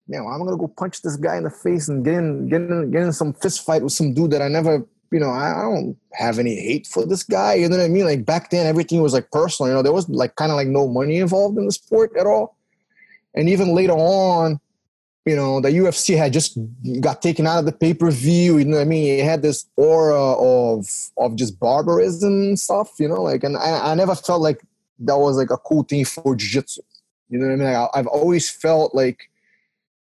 [0.07, 2.61] yeah well, I'm gonna go punch this guy in the face and get in get
[2.61, 5.53] in, get in some fist fight with some dude that I never you know, I,
[5.61, 7.53] don't have any hate for this guy.
[7.53, 8.05] You know what I mean?
[8.05, 9.69] Like back then, everything was like personal.
[9.69, 12.27] You know, there was like kind of like no money involved in the sport at
[12.27, 12.57] all.
[13.33, 14.59] And even later on,
[15.25, 16.57] you know, the UFC had just
[16.99, 18.57] got taken out of the pay per view.
[18.57, 19.19] You know what I mean?
[19.19, 20.85] It had this aura of
[21.17, 22.91] of just barbarism and stuff.
[22.99, 24.61] You know, like, and I, I never felt like
[24.99, 26.81] that was like a cool thing for jiu-jitsu.
[27.29, 27.73] You know what I mean?
[27.73, 29.29] Like, I've always felt like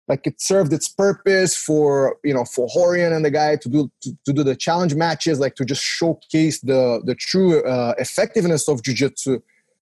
[0.10, 3.91] like it served its purpose for you know for Rorion and the guy to do
[4.01, 8.67] to, to do the challenge matches, like to just showcase the the true uh, effectiveness
[8.67, 9.39] of jiu-jitsu.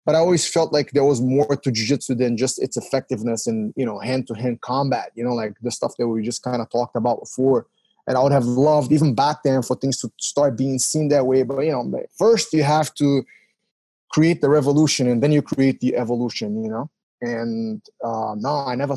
[0.07, 3.73] But I always felt like there was more to jiu-jitsu than just its effectiveness in
[3.77, 5.13] you know hand-to-hand combat.
[5.15, 7.67] You know, like the stuff that we just kind of talked about before.
[8.07, 11.27] And I would have loved even back then for things to start being seen that
[11.27, 11.43] way.
[11.43, 13.25] But you know, first you have to
[14.11, 16.65] create the revolution, and then you create the evolution.
[16.65, 18.97] You know, and uh, no, I never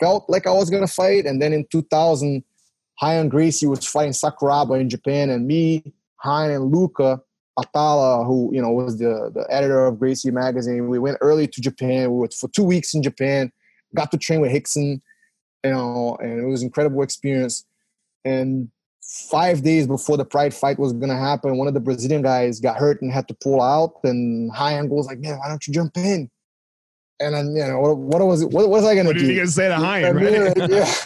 [0.00, 1.26] felt like I was gonna fight.
[1.26, 2.42] And then in 2000,
[3.02, 5.92] Ryan Gracie was fighting Sakuraba in Japan, and me,
[6.24, 7.20] Ryan, and Luca
[7.58, 10.88] Atalla, who you know was the the editor of Gracie magazine.
[10.88, 12.10] We went early to Japan.
[12.10, 13.52] We were for two weeks in Japan.
[13.94, 15.00] Got to train with Rickson,
[15.64, 17.64] you know, and it was an incredible experience.
[18.24, 18.70] And
[19.02, 22.76] five days before the Pride fight was gonna happen, one of the Brazilian guys got
[22.76, 23.94] hurt and had to pull out.
[24.04, 26.30] And Ryan goes like, "Man, why don't you jump in?"
[27.18, 28.50] And then you know what, what was it?
[28.50, 29.20] What was I going to do?
[29.20, 29.76] What you going to say to?
[29.76, 30.70] Right?
[30.70, 30.94] yeah.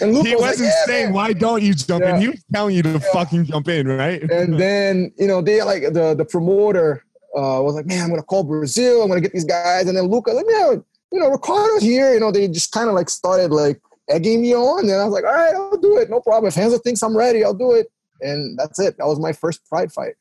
[0.00, 1.14] And Luke he was not like, yeah, saying, man.
[1.14, 2.14] "Why don't you jump yeah.
[2.14, 2.98] in?" He was telling you to yeah.
[3.12, 4.22] fucking jump in, right?
[4.30, 8.20] And then you know they like the the promoter uh, was like, "Man, I'm going
[8.20, 9.02] to call Brazil.
[9.02, 10.74] I'm going to get these guys." And then Luca like, "Yeah,
[11.10, 14.54] you know, Ricardo's here." You know, they just kind of like started like egging me
[14.54, 16.10] on, and I was like, "All right, I'll do it.
[16.10, 16.48] No problem.
[16.48, 17.90] If Renzo thinks I'm ready, I'll do it."
[18.20, 18.98] And that's it.
[18.98, 20.14] That was my first Pride fight.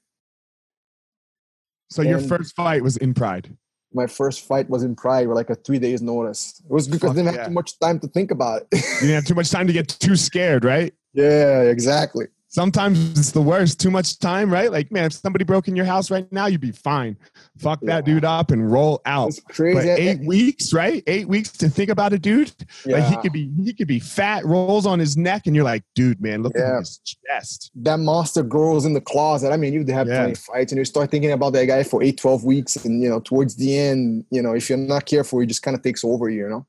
[1.89, 3.55] So and, your first fight was in Pride
[3.93, 6.61] my first fight was in Pride with like a three days notice.
[6.63, 7.39] It was because I didn't yeah.
[7.39, 8.67] have too much time to think about it.
[8.71, 10.93] you didn't have too much time to get too scared, right?
[11.13, 13.79] Yeah, exactly sometimes it's the worst.
[13.79, 14.71] Too much time, right?
[14.71, 17.15] Like, man, if somebody broke in your house right now, you'd be fine.
[17.59, 17.87] Fuck yeah.
[17.93, 19.27] that dude up and roll out.
[19.27, 19.75] It's crazy.
[19.75, 21.03] But eight weeks, right?
[21.05, 22.51] Eight weeks to think about a dude.
[22.83, 22.97] Yeah.
[22.97, 25.83] Like he could be, he could be fat, rolls on his neck, and you're like,
[25.93, 26.77] dude, man, look yeah.
[26.77, 27.69] at his chest.
[27.75, 29.51] That monster grows in the closet.
[29.51, 30.21] I mean, you'd have yeah.
[30.21, 33.03] plenty of fights, and you start thinking about that guy for eight, 12 weeks, and
[33.03, 35.83] you know, towards the end, you know, if you're not careful, he just kind of
[35.83, 36.65] takes over you, you know.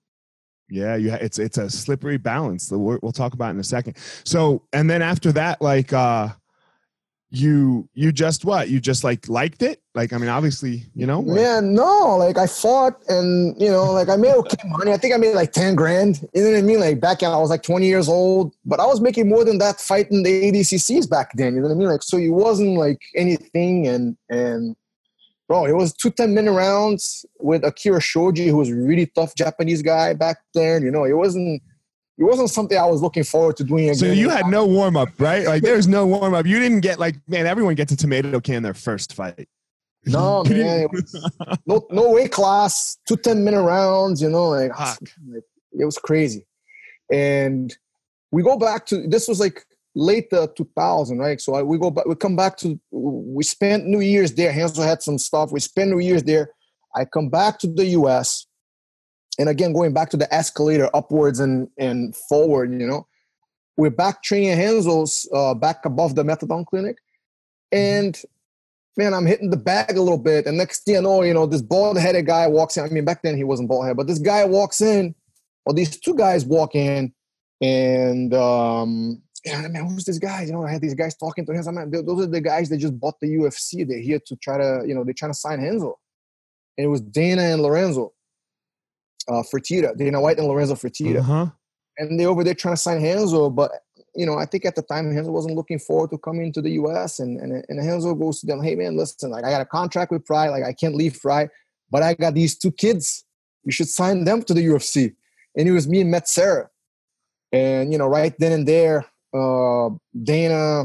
[0.70, 2.68] Yeah, you it's it's a slippery balance.
[2.68, 3.96] that we'll talk about in a second.
[4.24, 6.28] So, and then after that, like, uh,
[7.30, 8.68] you you just what?
[8.70, 9.82] You just like liked it?
[9.94, 11.20] Like, I mean, obviously, you know.
[11.20, 12.16] Like- yeah, no.
[12.16, 14.92] Like, I fought, and you know, like I made okay money.
[14.92, 16.26] I think I made like ten grand.
[16.34, 16.80] You know what I mean?
[16.80, 19.58] Like back then, I was like twenty years old, but I was making more than
[19.58, 21.54] that fighting the ADCCs back then.
[21.54, 21.88] You know what I mean?
[21.88, 24.76] Like, so it wasn't like anything, and and
[25.48, 29.34] bro, it was two 10 minute rounds with Akira Shoji, who was a really tough
[29.34, 30.82] Japanese guy back then.
[30.82, 31.62] You know, it wasn't
[32.18, 33.94] it wasn't something I was looking forward to doing again.
[33.94, 35.46] So you had no warm up, right?
[35.46, 36.46] Like there's no warm up.
[36.46, 39.48] You didn't get like, man, everyone gets a tomato can their first fight.
[40.04, 40.88] No, man.
[41.66, 44.78] No, no weight class, two 10 minute rounds, you know, like,
[45.28, 46.44] like it was crazy.
[47.10, 47.74] And
[48.32, 49.64] we go back to this was like
[49.98, 51.40] late uh, 2000, right?
[51.40, 54.52] So I, we go back, we come back to, we spent New Year's there.
[54.52, 55.50] Renzo had some stuff.
[55.50, 56.52] We spent New Year's there.
[56.94, 58.46] I come back to the US.
[59.40, 63.06] And again, going back to the escalator upwards and, and forward, you know,
[63.76, 66.98] we're back training Renzo's uh, back above the methadone clinic.
[67.72, 68.20] And
[68.96, 70.46] man, I'm hitting the bag a little bit.
[70.46, 72.84] And next thing you know, you know, this bald headed guy walks in.
[72.84, 75.14] I mean, back then he wasn't bald headed, but this guy walks in,
[75.66, 77.12] or these two guys walk in,
[77.60, 80.42] and um, yeah, I mean, who's this guy?
[80.42, 81.90] You know, I had these guys talking to him.
[81.90, 83.86] Those are the guys that just bought the UFC.
[83.86, 85.98] They're here to try to, you know, they're trying to sign Renzo.
[86.76, 88.12] And it was Dana and Lorenzo.
[89.28, 91.20] uh, Fertitta, Dana White and Lorenzo Fertitta.
[91.20, 91.46] Uh-huh.
[91.98, 93.70] And they're over there trying to sign Renzo, but
[94.14, 96.70] you know, I think at the time Renzo wasn't looking forward to coming to the
[96.70, 99.66] US and, and, and Renzo goes to them, hey man, listen, like I got a
[99.66, 101.50] contract with Pride, like I can't leave Pride,
[101.90, 103.24] but I got these two kids.
[103.64, 105.14] You should sign them to the UFC.
[105.56, 106.70] And it was me and Matt Serra.
[107.52, 109.90] And, you know, right then and there, uh,
[110.22, 110.84] Dana,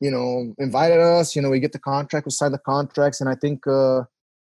[0.00, 3.20] you know, invited us, you know, we get the contract, we signed the contracts.
[3.20, 4.02] And I think uh,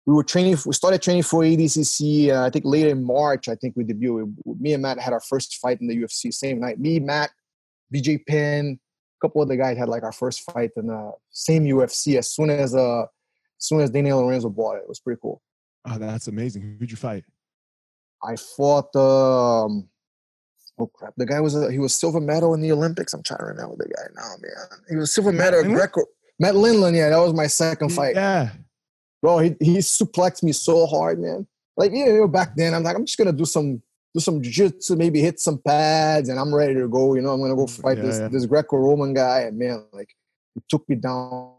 [0.06, 2.30] we were training, we started training for ADCC.
[2.30, 4.34] Uh, I think later in March, I think we debuted.
[4.60, 6.80] Me and Matt had our first fight in the UFC same night.
[6.80, 7.32] Me, Matt,
[7.93, 8.80] BJ Penn,
[9.21, 12.32] a couple of other guys had like our first fight in the same UFC as
[12.32, 13.08] soon as uh, as
[13.58, 14.84] soon as Dana and Lorenzo bought it.
[14.84, 15.41] It was pretty cool.
[15.86, 16.78] Oh, that's amazing.
[16.80, 17.23] Who'd you fight?
[18.23, 19.89] I fought um
[20.80, 21.13] oh crap.
[21.18, 23.13] The guy was a, he was silver medal in the Olympics.
[23.13, 24.80] I'm trying to remember the guy now, man.
[24.89, 26.04] He was silver medal Greco
[26.39, 28.15] Matt Lindland, yeah, that was my second fight.
[28.15, 28.52] Yeah.
[29.22, 31.46] Bro, he he suplexed me so hard, man.
[31.76, 33.82] Like you know, back then I'm like, I'm just gonna do some
[34.13, 37.13] do some jiu-jitsu, maybe hit some pads, and I'm ready to go.
[37.15, 38.28] You know, I'm gonna go mm, fight yeah, this yeah.
[38.30, 40.10] this Greco-Roman guy, and man, like
[40.56, 41.56] he took me down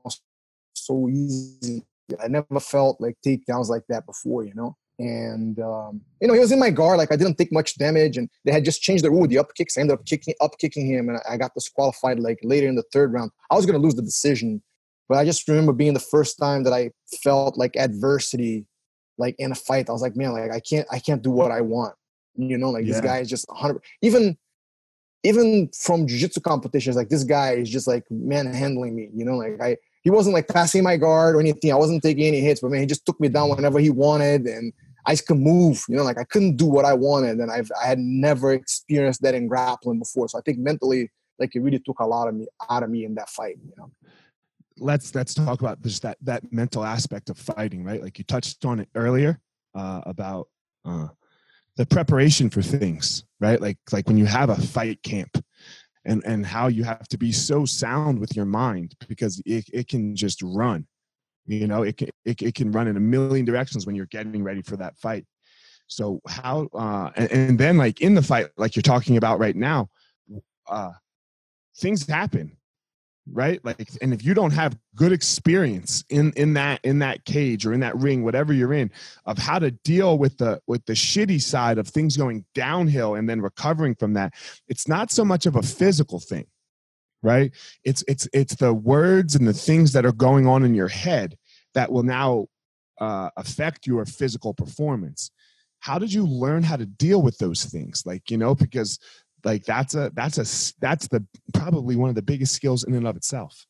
[0.72, 1.84] so easy.
[2.22, 4.44] I never felt like takedowns like that before.
[4.44, 6.98] You know, and um, you know he was in my guard.
[6.98, 9.54] Like I didn't take much damage, and they had just changed the rule, the up
[9.54, 9.76] kicks.
[9.76, 12.84] I ended up kicking up kicking him, and I got disqualified like later in the
[12.92, 13.32] third round.
[13.50, 14.62] I was gonna lose the decision,
[15.08, 16.92] but I just remember being the first time that I
[17.24, 18.66] felt like adversity,
[19.18, 19.88] like in a fight.
[19.88, 21.94] I was like, man, like I can't I can't do what I want
[22.36, 22.92] you know, like yeah.
[22.92, 23.82] this guy is just 100.
[24.02, 24.36] Even
[25.22, 29.10] even from jiu-jitsu competitions, like this guy is just like manhandling me.
[29.14, 31.72] You know, like I he wasn't like passing my guard or anything.
[31.72, 34.46] I wasn't taking any hits, but man, he just took me down whenever he wanted,
[34.46, 34.72] and
[35.06, 35.84] I could move.
[35.88, 39.22] You know, like I couldn't do what I wanted, and I've I had never experienced
[39.22, 40.28] that in grappling before.
[40.28, 43.04] So I think mentally, like it really took a lot of me out of me
[43.04, 43.56] in that fight.
[43.64, 43.90] You know
[44.82, 48.64] let's let's talk about just that that mental aspect of fighting right like you touched
[48.64, 49.38] on it earlier
[49.74, 50.48] uh, about
[50.84, 51.08] uh,
[51.76, 53.60] the preparation for things, right?
[53.60, 55.42] Like like when you have a fight camp
[56.04, 59.88] and and how you have to be so sound with your mind because it, it
[59.88, 60.86] can just run.
[61.50, 64.42] You know, it can it, it can run in a million directions when you're getting
[64.44, 65.26] ready for that fight.
[65.86, 69.56] So how uh and, and then like in the fight, like you're talking about right
[69.56, 69.88] now,
[70.68, 70.92] uh
[71.76, 72.56] things happen
[73.32, 77.66] right like and if you don't have good experience in in that in that cage
[77.66, 78.90] or in that ring whatever you're in
[79.26, 83.28] of how to deal with the with the shitty side of things going downhill and
[83.28, 84.32] then recovering from that
[84.68, 86.46] it's not so much of a physical thing
[87.22, 87.52] right
[87.84, 91.36] it's it's it's the words and the things that are going on in your head
[91.74, 92.46] that will now
[93.00, 95.30] uh, affect your physical performance.
[95.80, 98.04] How did you learn how to deal with those things?
[98.04, 98.98] Like you know because
[99.44, 103.06] like that's a that's a that's the probably one of the biggest skills in and
[103.06, 103.66] of itself.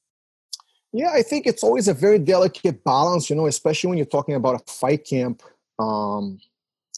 [0.92, 4.34] Yeah i think it's always a very delicate balance you know especially when you're talking
[4.34, 5.42] about a fight camp
[5.78, 6.40] um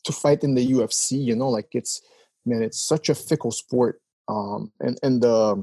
[0.04, 2.00] to fight in the ufc you know like it's
[2.46, 5.62] man it's such a fickle sport um and and the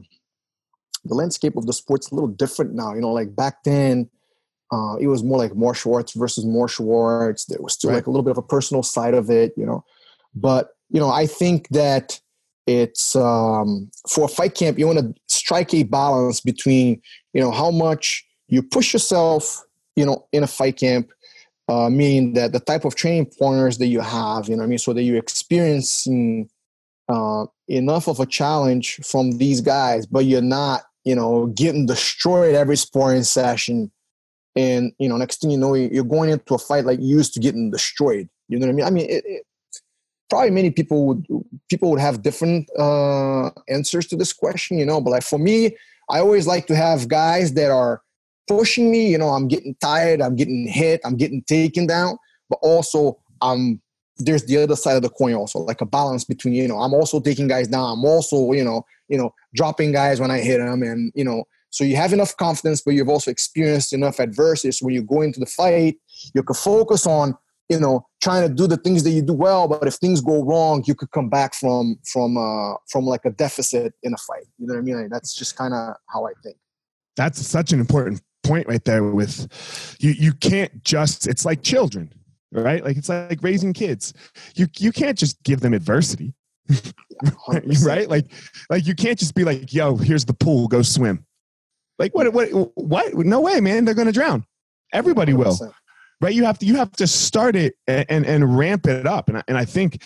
[1.05, 4.09] the landscape of the sport's a little different now you know like back then
[4.71, 7.45] uh, it was more like martial arts versus martial arts.
[7.45, 7.97] There was still right.
[7.97, 9.83] like a little bit of a personal side of it, you know.
[10.35, 12.19] But you know, I think that
[12.69, 17.01] it's um, for a fight camp you want to strike a balance between
[17.33, 19.63] you know how much you push yourself
[19.95, 21.09] you know in a fight camp
[21.67, 24.77] uh, meaning that the type of training partners that you have you know i mean
[24.77, 26.47] so that you're experiencing
[27.07, 32.53] uh, enough of a challenge from these guys but you're not you know getting destroyed
[32.53, 33.91] every sparring session
[34.55, 37.33] and you know next thing you know you're going into a fight like you used
[37.33, 39.45] to getting destroyed you know what i mean i mean it, it,
[40.29, 41.25] probably many people would
[41.69, 45.01] people would have different uh, answers to this question, you know.
[45.01, 45.75] But like for me,
[46.09, 48.01] I always like to have guys that are
[48.47, 49.09] pushing me.
[49.09, 52.17] You know, I'm getting tired, I'm getting hit, I'm getting taken down,
[52.49, 53.81] but also I'm
[54.17, 56.93] there's the other side of the coin also, like a balance between you know I'm
[56.93, 60.59] also taking guys down, I'm also you know you know dropping guys when I hit
[60.59, 61.43] them, and you know.
[61.71, 64.71] So you have enough confidence, but you've also experienced enough adversity.
[64.71, 65.97] So when you go into the fight,
[66.33, 67.37] you can focus on
[67.69, 70.43] you know trying to do the things that you do well but if things go
[70.43, 74.45] wrong you could come back from from uh from like a deficit in a fight.
[74.57, 74.99] You know what i mean?
[74.99, 76.57] Like, that's just kind of how i think.
[77.15, 82.11] That's such an important point right there with you you can't just it's like children
[82.51, 82.83] right?
[82.83, 84.13] Like it's like raising kids.
[84.55, 86.33] You you can't just give them adversity.
[87.83, 88.07] Right?
[88.07, 88.31] Like
[88.69, 91.25] like you can't just be like yo here's the pool go swim
[91.99, 94.43] like what what what no way man they're gonna drown
[94.93, 95.37] everybody 100%.
[95.37, 95.75] will
[96.21, 99.29] right you have to you have to start it and and, and ramp it up
[99.29, 100.03] and I, and I think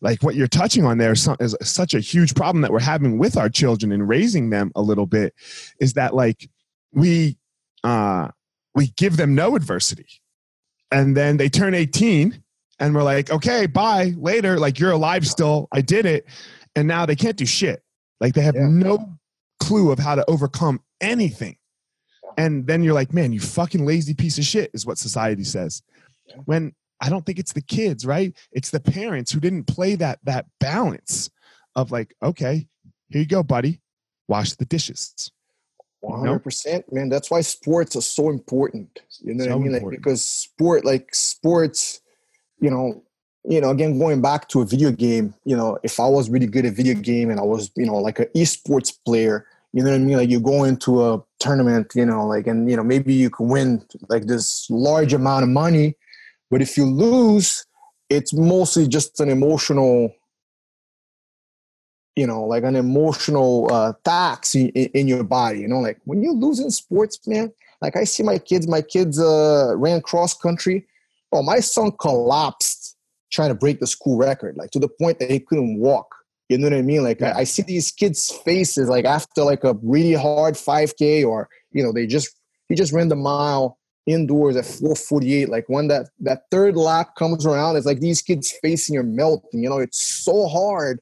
[0.00, 3.18] like what you're touching on there is, is such a huge problem that we're having
[3.18, 5.32] with our children and raising them a little bit
[5.80, 6.50] is that like
[6.92, 7.38] we
[7.84, 8.28] uh
[8.74, 10.06] we give them no adversity
[10.90, 12.42] and then they turn 18
[12.80, 14.58] and we're like, okay, bye, later.
[14.58, 15.68] Like you're alive still.
[15.72, 16.24] I did it.
[16.76, 17.82] And now they can't do shit.
[18.20, 18.66] Like they have Yeah.
[18.68, 19.16] no
[19.60, 21.56] clue of how to overcome anything.
[22.36, 25.82] And then you're like, man, you fucking lazy piece of shit, is what society says.
[26.46, 28.36] When I don't think it's the kids, right?
[28.52, 31.30] It's the parents who didn't play that that balance
[31.76, 32.66] of like, okay,
[33.08, 33.80] here you go, buddy.
[34.26, 35.30] Wash the dishes.
[36.02, 37.08] Hundred percent, man.
[37.08, 39.00] That's why sports are so important.
[39.20, 39.72] You know So what I mean?
[39.72, 42.00] Like because sport, like sports,
[42.58, 43.03] you know,
[43.44, 46.46] you know, again going back to a video game, you know, if I was really
[46.46, 49.90] good at video game and I was, you know, like an esports player, you know
[49.90, 50.16] what I mean?
[50.16, 53.48] Like you go into a tournament, you know, like and you know, maybe you can
[53.48, 55.94] win like this large amount of money,
[56.50, 57.66] but if you lose,
[58.08, 60.14] it's mostly just an emotional
[62.16, 65.58] you know, like an emotional uh, tax in, in your body.
[65.58, 67.52] You know, like when you lose in sports, man.
[67.82, 68.66] Like I see my kids.
[68.66, 70.86] My kids uh, ran cross country.
[71.32, 72.73] Oh, my son collapsed
[73.34, 76.14] trying to break the school record, like to the point that he couldn't walk.
[76.48, 77.02] You know what I mean?
[77.02, 81.48] Like I, I see these kids' faces, like after like a really hard 5K, or
[81.72, 82.36] you know, they just
[82.68, 85.48] he just ran the mile indoors at 448.
[85.48, 89.62] Like when that that third lap comes around, it's like these kids' facing are melting.
[89.62, 91.00] You know, it's so hard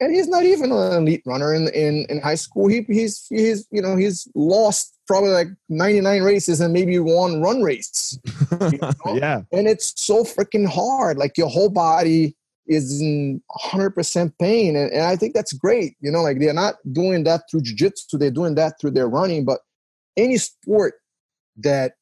[0.00, 2.68] and he's not even an elite runner in in, in high school.
[2.68, 7.62] He he's he's you know he's lost probably like 99 races and maybe one run
[7.62, 8.18] race.
[8.60, 8.92] know?
[9.14, 9.42] yeah.
[9.52, 11.16] And it's so freaking hard.
[11.16, 12.36] Like your whole body
[12.66, 14.76] is in 100% pain.
[14.76, 15.94] And, and I think that's great.
[16.00, 18.18] You know, like they're not doing that through jiu-jitsu.
[18.18, 19.44] They're doing that through their running.
[19.44, 19.60] But
[20.16, 20.94] any sport
[21.58, 21.92] that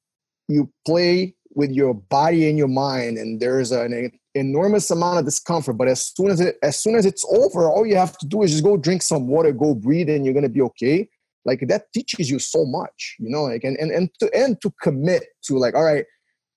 [0.49, 3.93] you play with your body and your mind and there's an
[4.35, 7.87] enormous amount of discomfort but as soon as it as soon as it's over all
[7.87, 10.43] you have to do is just go drink some water go breathe and you're going
[10.43, 11.09] to be okay.
[11.45, 14.73] Like that teaches you so much you know like and and, and to and to
[14.83, 16.07] commit to like all right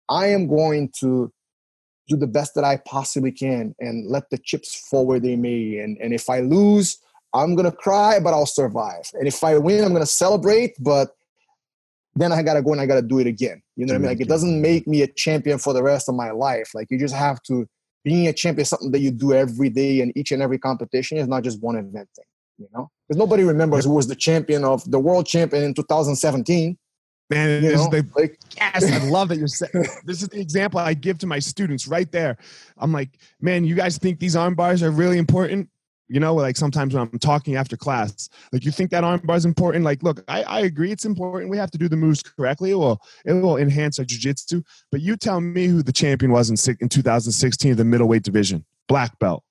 [0.10, 1.32] i am going to
[2.08, 5.80] do the best that i possibly can and let the chips fall where they may.
[5.80, 6.98] And and if i lose
[7.34, 9.12] i'm going to cry but i'll survive.
[9.14, 11.12] And if i win i'm going to celebrate but
[12.20, 13.62] then I gotta go and I gotta do it again.
[13.76, 14.08] You know what I mean?
[14.10, 16.72] Like it doesn't make me a champion for the rest of my life.
[16.74, 17.68] Like you just have to
[18.04, 21.18] being a champion is something that you do every day and each and every competition.
[21.18, 22.26] is not just one event thing.
[22.58, 26.78] You know, because nobody remembers who was the champion of the world champion in 2017.
[27.30, 29.72] Man, You this is know, the like yes, I love that you're saying.
[30.06, 32.38] This is the example I give to my students right there.
[32.78, 35.70] I'm like, man, you guys think these arm bars are really important?
[36.10, 39.36] You know, like sometimes when I'm talking after class, like you think that arm bar
[39.36, 39.84] is important.
[39.84, 41.52] Like, look, I, I agree it's important.
[41.52, 42.72] We have to do the moves correctly.
[42.72, 44.64] It will it will enhance our jujitsu.
[44.92, 48.24] But you tell me who the champion was in six- in 2016 of the middleweight
[48.24, 49.44] division, black belt.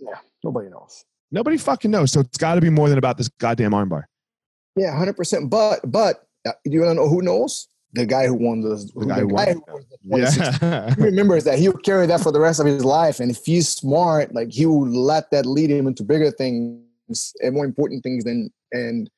[0.00, 1.04] Yeah nobody knows.
[1.32, 2.12] Nobody fucking knows.
[2.12, 4.04] So it's got to be more than about this goddamn armbar.
[4.76, 5.50] Yeah, hundred percent.
[5.50, 7.68] But but uh, do you want to know who knows?
[7.94, 9.46] The guy who won the, The guy who won.
[9.48, 9.62] who
[10.02, 10.94] was the Yeah.
[10.94, 13.68] he remembers that he'll carry that for the rest of his life and if he's
[13.68, 18.24] smart like he will let that lead him into bigger things and more important things
[18.24, 19.08] than and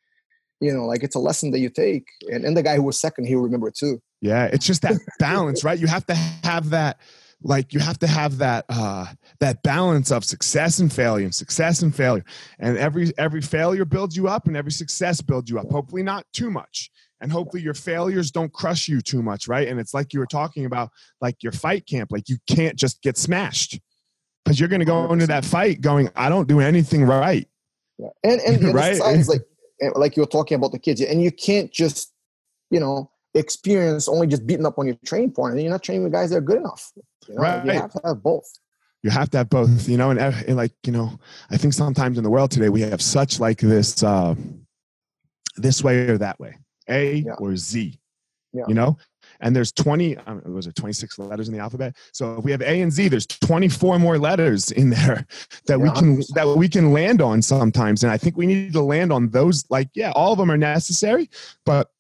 [0.61, 2.99] you know like it's a lesson that you take and, and the guy who was
[2.99, 5.79] second he'll remember too Yeah, it's just that balance, right?
[5.79, 6.99] You have to have that
[7.43, 9.07] like you have to have that uh
[9.41, 12.25] that balance of success and failure and success and failure.
[12.59, 15.69] And every every failure builds you up and every success builds you up.
[15.71, 16.91] Hopefully not too much.
[17.21, 19.69] And hopefully your failures don't crush you too much, right?
[19.69, 20.91] And it's like you were talking about
[21.21, 23.81] like your fight camp, like you can't just get smashed.
[24.47, 27.49] Cuz you're going to go into that fight going I don't do anything right.
[27.99, 28.09] yeah.
[28.23, 28.93] and and, and Right.
[28.93, 29.43] besides like
[29.95, 32.13] like you were talking about the kids and you can't just
[32.71, 36.13] you know experience only just beating up on your training partner you're not training with
[36.13, 36.93] guys that are good enough
[37.29, 38.49] you know Like, you have to have both
[39.03, 41.19] you have to have both you know and, uh, and like you know
[41.51, 44.35] i think sometimes in the world today we have such like this uh
[45.57, 46.57] this way or that way
[46.89, 47.33] a Yeah.
[47.39, 47.99] or z
[48.53, 48.65] Yeah.
[48.69, 48.97] you know?
[49.41, 51.97] And there's 20 um, was it 26 letters in the alphabet?
[52.13, 55.27] So if we have a and z there's 24 more letters in there
[55.67, 58.81] that we can that we can land on sometimes and i think we need to
[58.83, 61.29] land on those like yeah all of them are necessary
[61.65, 61.91] but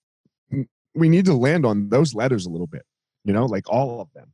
[0.94, 2.84] we need to land on those letters a little bit
[3.24, 4.32] you know like all of them.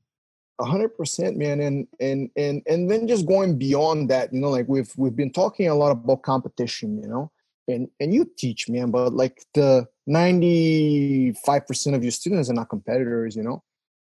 [0.58, 4.50] A hundred percent, man, and and and and then just going beyond that, you know,
[4.50, 7.32] like we've we've been talking a lot about competition, you know,
[7.66, 12.54] and and you teach, man, but like the ninety five percent of your students are
[12.54, 13.62] not competitors, you know,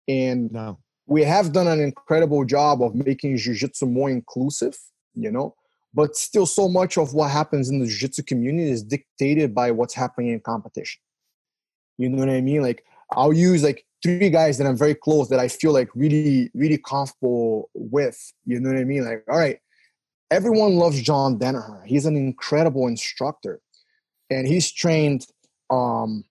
[0.08, 4.76] and no we have done an incredible job of making jiu-jitsu more inclusive,
[5.14, 5.54] you know,
[5.94, 9.94] but still so much of what happens in the jiu-jitsu community is dictated by what's
[9.94, 11.00] happening in competition.
[11.96, 12.60] You know what I mean?
[12.60, 16.50] Like I'll use like three guys that I'm very close that I feel like really,
[16.54, 18.32] really comfortable with.
[18.44, 19.04] You know what I mean?
[19.04, 19.58] Like, all right,
[20.30, 21.86] everyone loves John Danaher.
[21.86, 23.60] He's an incredible instructor.
[24.28, 25.24] And he's trained
[25.70, 26.24] um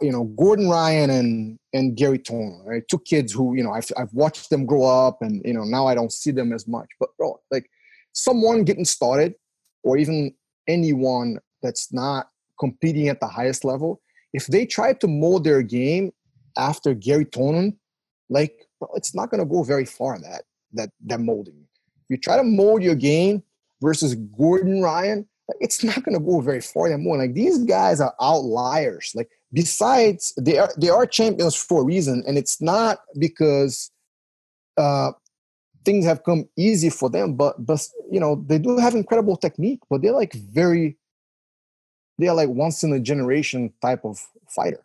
[0.00, 2.82] you know, Gordon Ryan and and Gary Tonon, right?
[2.88, 5.86] Two kids who you know I've I've watched them grow up, and you know now
[5.86, 6.88] I don't see them as much.
[7.00, 7.70] But bro, like
[8.12, 9.34] someone getting started,
[9.82, 10.34] or even
[10.68, 12.28] anyone that's not
[12.60, 14.00] competing at the highest level,
[14.32, 16.12] if they try to mold their game
[16.58, 17.76] after Gary Tonon,
[18.28, 20.18] like bro, it's not going to go very far.
[20.18, 20.42] That
[20.74, 21.66] that that molding.
[22.08, 23.42] You try to mold your game
[23.80, 27.18] versus Gordon Ryan, like, it's not going to go very far anymore.
[27.18, 29.12] Like these guys are outliers.
[29.14, 33.90] Like besides, they are they are champions for a reason, and it's not because
[34.76, 35.12] uh,
[35.84, 37.34] things have come easy for them.
[37.34, 40.96] But but you know they do have incredible technique, but they're like very
[42.18, 44.18] they are like once in a generation type of
[44.48, 44.84] fighter.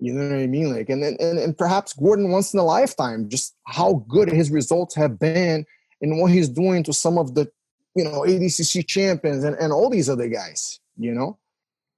[0.00, 0.72] You know what I mean?
[0.72, 4.94] Like, and, and and perhaps Gordon once in a lifetime, just how good his results
[4.94, 5.66] have been
[6.00, 7.50] and what he's doing to some of the,
[7.94, 11.38] you know, ADCC champions and, and all these other guys, you know?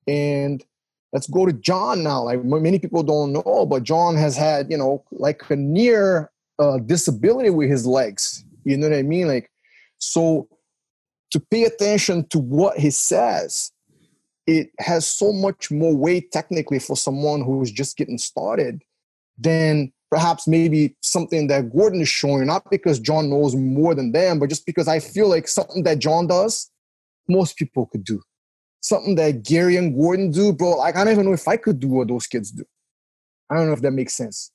[0.06, 0.64] And
[1.12, 2.22] let's go to John now.
[2.22, 6.78] Like many people don't know, but John has had, you know, like a near uh,
[6.78, 8.44] disability with his legs.
[8.64, 9.28] You know what I mean?
[9.28, 9.50] Like,
[9.98, 10.48] so
[11.30, 13.72] to pay attention to what he says
[14.50, 18.82] it has so much more weight technically for someone who's just getting started
[19.38, 24.38] than perhaps maybe something that Gordon is showing, not because John knows more than them,
[24.38, 26.70] but just because I feel like something that John does,
[27.28, 28.20] most people could do.
[28.82, 30.78] Something that Gary and Gordon do, bro.
[30.78, 32.64] Like I don't even know if I could do what those kids do.
[33.48, 34.50] I don't know if that makes sense.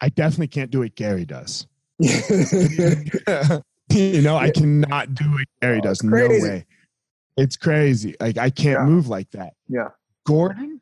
[0.00, 1.66] I definitely can't do what Gary does.
[1.98, 2.12] you
[4.22, 6.02] know, I cannot do what Gary oh, does.
[6.02, 6.66] No way.
[7.36, 8.14] It's crazy.
[8.20, 8.84] Like I can't yeah.
[8.84, 9.54] move like that.
[9.68, 9.88] Yeah.
[10.24, 10.80] Gordon,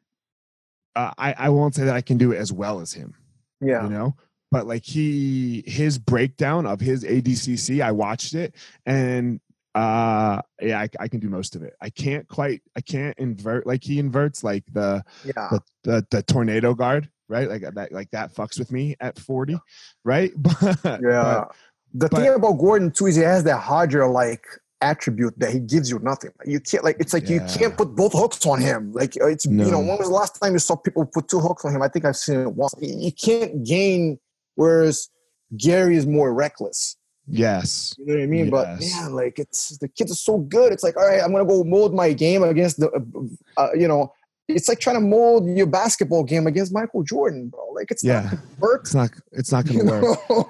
[0.94, 3.14] uh, I I won't say that I can do it as well as him.
[3.62, 3.84] Yeah.
[3.84, 4.16] You know,
[4.50, 8.54] but like he his breakdown of his ADCC, I watched it
[8.84, 9.40] and
[9.74, 11.74] uh yeah I, I, can do most of it.
[11.80, 15.48] I can't quite i can't invert like he inverts like the yeah.
[15.50, 17.48] the, the, the tornado guard right?
[17.48, 19.58] Like that like that fucks with me at 40
[20.04, 20.32] right?
[20.42, 20.98] But yeah.
[21.00, 21.56] but,
[21.94, 24.44] the but, thing about gordon too is he has that harder like
[24.82, 26.30] attribute that he gives you nothing.
[26.44, 27.36] You can't like it's like yeah.
[27.36, 28.92] you can't put both hooks on him.
[28.92, 29.64] Like uh, it's no.
[29.64, 31.82] you know when was the last time you saw people put two hooks on him?
[31.82, 32.74] I think I've seen it once.
[32.80, 34.18] You can't gain.
[34.54, 35.08] Whereas
[35.56, 36.96] Gary is more reckless.
[37.26, 37.94] Yes.
[37.98, 38.46] You know what I mean?
[38.46, 38.50] Yes.
[38.50, 40.72] But yeah, like it's the kids are so good.
[40.72, 43.88] It's like all right, I'm gonna go mold my game against the uh, uh you
[43.88, 44.12] know
[44.48, 47.64] it's like trying to mold your basketball game against Michael Jordan, bro.
[47.72, 48.80] Like it's yeah, not work.
[48.82, 49.10] It's not.
[49.32, 50.48] It's not to work.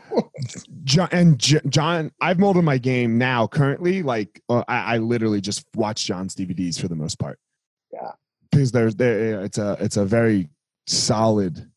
[0.85, 3.47] John and J- John, I've molded my game now.
[3.47, 7.39] Currently, like uh, I, I, literally just watch John's DVDs for the most part.
[7.93, 8.13] Yeah,
[8.51, 9.43] because there's there.
[9.43, 10.49] It's a it's a very
[10.87, 11.69] solid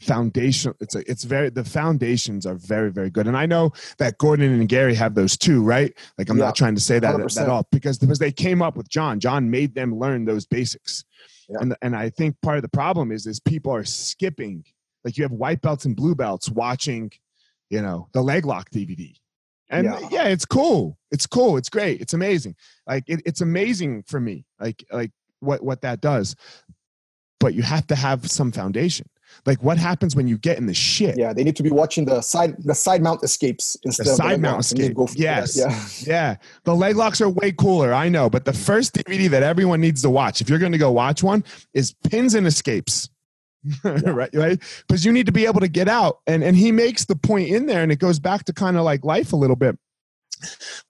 [0.00, 4.18] foundation it's a it's very the foundations are very very good and i know that
[4.18, 7.14] gordon and gary have those too right like i'm yeah, not trying to say that
[7.14, 7.40] 100%.
[7.40, 9.18] at all because because they came up with John.
[9.18, 11.04] John made them learn those basics
[11.48, 11.58] yeah.
[11.60, 14.64] and and i think part of the problem is is people are skipping
[15.04, 17.10] like you have white belts and blue belts watching
[17.70, 19.16] you know the leg lock dvd
[19.70, 20.08] and yeah.
[20.10, 20.98] yeah, it's cool.
[21.10, 21.56] It's cool.
[21.56, 22.00] It's great.
[22.00, 22.54] It's amazing.
[22.86, 26.36] Like it, it's amazing for me like like what what that does.
[27.40, 29.08] But you have to have some foundation
[29.46, 31.16] like what happens when you get in the shit?
[31.18, 34.32] Yeah, they need to be watching the side the side mount escapes instead the side
[34.34, 34.96] of the mount escape.
[35.14, 36.36] yes, yeah, yeah.
[36.64, 38.30] The leg locks are way cooler, I know.
[38.30, 41.22] But the first DVD that everyone needs to watch, if you're going to go watch
[41.22, 43.08] one, is pins and escapes.
[43.84, 44.62] right, right.
[44.86, 47.48] Because you need to be able to get out, and and he makes the point
[47.48, 49.78] in there, and it goes back to kind of like life a little bit.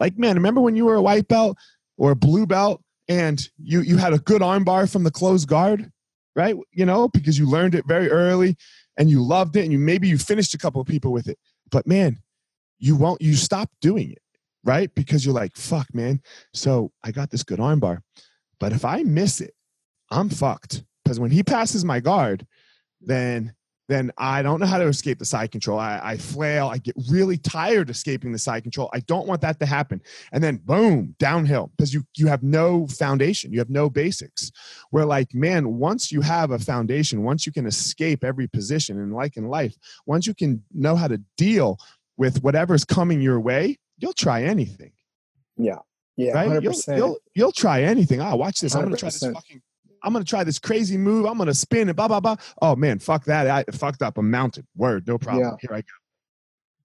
[0.00, 1.56] Like, man, remember when you were a white belt
[1.96, 5.90] or a blue belt, and you you had a good armbar from the closed guard?
[6.36, 6.56] Right?
[6.72, 8.56] You know, because you learned it very early
[8.96, 11.38] and you loved it and you maybe you finished a couple of people with it.
[11.70, 12.18] But man,
[12.78, 14.22] you won't you stop doing it,
[14.64, 14.94] right?
[14.94, 16.20] Because you're like, fuck, man.
[16.52, 18.00] So I got this good armbar.
[18.60, 19.54] But if I miss it,
[20.10, 20.84] I'm fucked.
[21.02, 22.46] Because when he passes my guard,
[23.00, 23.54] then
[23.88, 25.78] then I don't know how to escape the side control.
[25.78, 26.68] I, I, flail.
[26.68, 28.88] I get really tired escaping the side control.
[28.94, 30.00] I don't want that to happen.
[30.32, 33.52] And then boom, downhill because you you have no foundation.
[33.52, 34.50] You have no basics.
[34.90, 39.12] Where like, man, once you have a foundation, once you can escape every position and
[39.12, 39.76] like in life,
[40.06, 41.78] once you can know how to deal
[42.16, 44.92] with whatever's coming your way, you'll try anything.
[45.56, 45.78] Yeah.
[46.16, 46.32] Yeah.
[46.32, 46.62] Right?
[46.62, 48.20] You'll, you'll, you'll try anything.
[48.20, 48.74] Ah, watch this.
[48.74, 49.62] i am gonna try this fucking
[50.04, 51.26] I'm gonna try this crazy move.
[51.26, 52.36] I'm gonna spin and blah blah blah.
[52.62, 53.48] Oh man, fuck that.
[53.48, 54.18] I fucked up.
[54.18, 54.66] I'm mounted.
[54.76, 55.44] Word, no problem.
[55.44, 55.56] Yeah.
[55.60, 55.86] Here I go.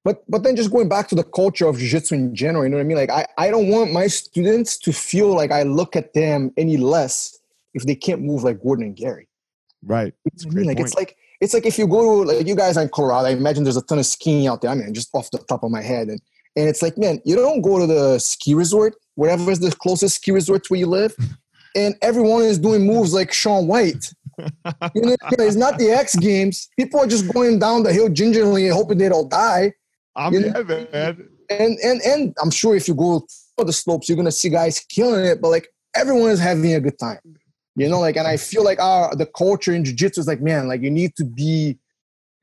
[0.03, 2.77] But but then just going back to the culture of jiu-jitsu in general, you know
[2.77, 2.97] what I mean?
[2.97, 6.77] Like I, I don't want my students to feel like I look at them any
[6.77, 7.37] less
[7.73, 9.27] if they can't move like Gordon and Gary.
[9.83, 10.13] Right.
[10.25, 10.65] It's I mean?
[10.65, 10.87] Like point.
[10.87, 13.31] it's like it's like if you go to like you guys are in Colorado, I
[13.31, 14.71] imagine there's a ton of skiing out there.
[14.71, 16.07] I mean, just off the top of my head.
[16.07, 16.21] And
[16.55, 20.15] and it's like, man, you don't go to the ski resort, wherever is the closest
[20.15, 21.15] ski resort where you live,
[21.75, 24.13] and everyone is doing moves like Shaun White.
[24.95, 26.69] you know, it's not the X Games.
[26.77, 29.73] People are just going down the hill gingerly and hoping they don't die.
[30.15, 30.63] I'm You know?
[30.63, 31.29] man.
[31.49, 33.25] And and and I'm sure if you go
[33.57, 35.41] for the slopes, you're gonna see guys killing it.
[35.41, 37.19] But like everyone is having a good time.
[37.75, 40.67] You know, like, and I feel like our the culture in jiu-jitsu is like, man,
[40.67, 41.77] like you need to be,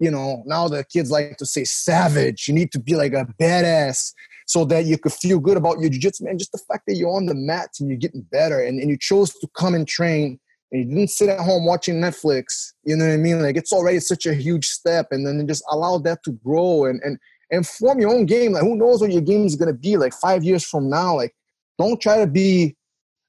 [0.00, 2.48] you know, now the kids like to say savage.
[2.48, 4.12] You need to be like a badass
[4.46, 6.38] so that you could feel good about your jiu-jitsu, man.
[6.38, 8.96] Just the fact that you're on the mats and you're getting better and, and you
[8.96, 10.38] chose to come and train
[10.70, 13.42] and you didn't sit at home watching Netflix, you know what I mean?
[13.42, 15.08] Like it's already such a huge step.
[15.10, 17.18] And then just allow that to grow and and
[17.50, 18.52] and form your own game.
[18.52, 21.16] Like who knows what your game is gonna be like five years from now.
[21.16, 21.34] Like
[21.78, 22.76] don't try to be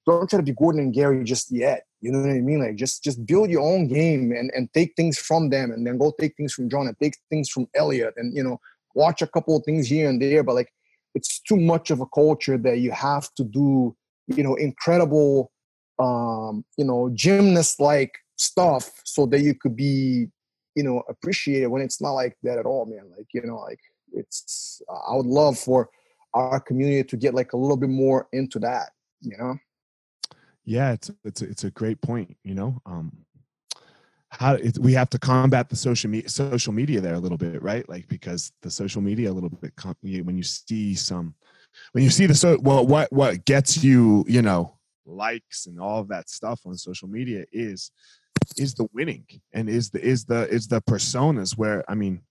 [0.05, 1.83] don't try to be Gordon and Gary just yet.
[1.99, 2.59] You know what I mean?
[2.59, 5.97] Like just just build your own game and, and take things from them and then
[5.97, 8.59] go take things from John and take things from Elliot and you know,
[8.93, 10.71] watch a couple of things here and there, but like
[11.17, 13.95] it's too much of a culture that you have to do,
[14.27, 15.51] you know, incredible
[15.99, 20.27] um, you know, gymnast like stuff so that you could be,
[20.75, 23.09] you know, appreciated when it's not like that at all, man.
[23.15, 23.79] Like, you know, like
[24.13, 25.89] it's I would love for
[26.33, 28.91] our community to get like a little bit more into that,
[29.21, 29.57] you know?
[30.65, 32.35] Yeah, it's it's a, it's a great point.
[32.43, 33.11] You know, um,
[34.37, 37.61] how it, we have to combat the social media social media there a little bit,
[37.61, 37.87] right?
[37.89, 41.33] Like because the social media a little bit when you see some
[41.91, 45.99] when you see the so well what what gets you you know likes and all
[45.99, 47.91] of that stuff on social media is
[48.57, 52.21] is the winning and is the is the is the personas where I mean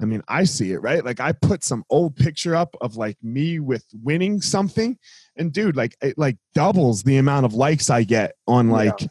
[0.00, 3.18] I mean I see it right like I put some old picture up of like
[3.22, 4.96] me with winning something
[5.36, 9.08] and dude like it like doubles the amount of likes i get on like Yeah.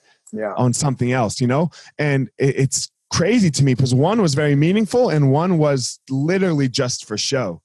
[0.58, 4.56] On something else you know and it, it's crazy to me because one was very
[4.56, 7.62] meaningful and one was literally just for show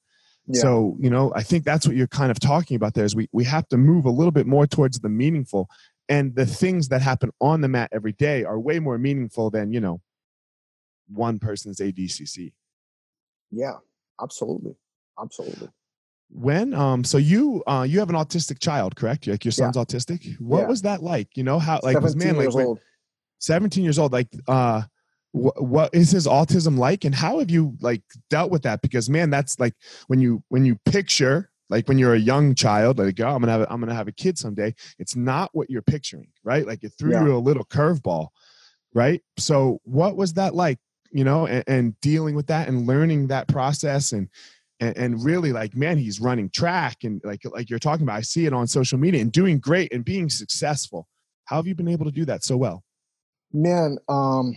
[0.47, 0.61] Yeah.
[0.63, 3.29] so you know i think that's what you're kind of talking about there is we,
[3.33, 5.69] we have to move a little bit more towards the meaningful
[6.09, 9.73] and the things that happen on the mat every day are way more meaningful than
[9.73, 10.01] you know
[11.09, 12.53] one person's adcc
[13.51, 13.75] yeah.
[14.21, 14.75] Absolutely.
[15.21, 15.69] Absolutely.
[16.31, 19.71] When um so you uh you have an autistic child correct like your Yeah.
[19.71, 20.67] son's autistic what Yeah.
[20.67, 22.81] was that like you know how like 'cause, 17 man like years when- old.
[23.41, 24.83] 17 years old like uh
[25.33, 29.09] wh- what is his autism like and how have you like dealt with that because
[29.11, 29.75] man that's like
[30.09, 33.53] when you when you picture like when you're a young child like oh, i'm gonna
[33.53, 36.83] have a, i'm gonna have a kid someday it's not what you're picturing right like
[36.83, 37.25] it threw Yeah.
[37.25, 38.29] you a little curveball
[38.95, 40.79] right so what was that like
[41.13, 44.29] you know and, and dealing with that and learning that process and
[44.85, 48.21] and, and really like man he's running track and like like you're talking about i
[48.21, 51.09] see it on social media and doing great and being successful
[51.47, 52.85] how have you been able to do that so well
[53.55, 54.57] Man, um,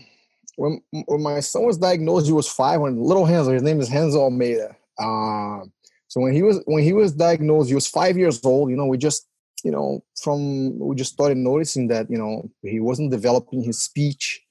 [0.55, 2.81] when, when my son was diagnosed, he was five.
[2.81, 4.75] When little Hansel, his name is Hansel Almeida.
[4.99, 5.71] Um,
[6.07, 8.71] so when he was when he was diagnosed, he was five years old.
[8.71, 9.27] You know, we just
[9.63, 14.41] you know from we just started noticing that you know he wasn't developing his speech,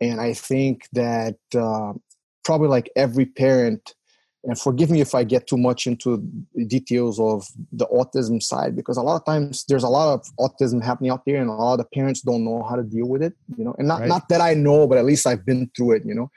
[0.00, 1.92] and I think that uh,
[2.44, 3.94] probably like every parent.
[4.46, 6.18] And forgive me if I get too much into
[6.66, 10.82] details of the autism side, because a lot of times there's a lot of autism
[10.82, 13.32] happening out there, and a lot of parents don't know how to deal with it.
[13.56, 14.08] You know, and not Right.
[14.08, 16.02] not that I know, but at least I've been through it.
[16.04, 16.30] You know,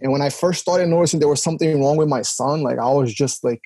[0.00, 2.90] and when I first started noticing there was something wrong with my son, like I
[2.90, 3.62] was just like,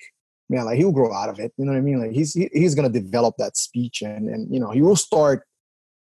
[0.49, 1.51] man, like he'll grow out of it.
[1.57, 1.99] You know what I mean?
[1.99, 5.47] Like he's he, he's gonna develop that speech, and and you know he will start,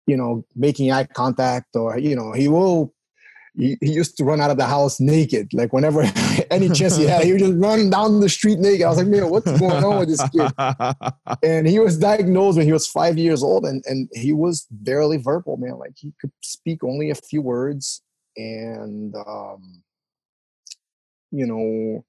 [0.06, 2.94] you know, making eye contact, or you know he will.
[3.58, 5.54] He, he used to run out of the house naked.
[5.54, 6.04] Like whenever
[6.52, 8.84] any chance he had, he would just run down the street naked.
[8.84, 10.52] I was like, man, what's going on with this kid?
[11.44, 15.18] and he was diagnosed when he was five years old and, and he was barely
[15.18, 18.02] verbal man like he could speak only a few words
[18.38, 19.84] and um,
[21.32, 22.04] you know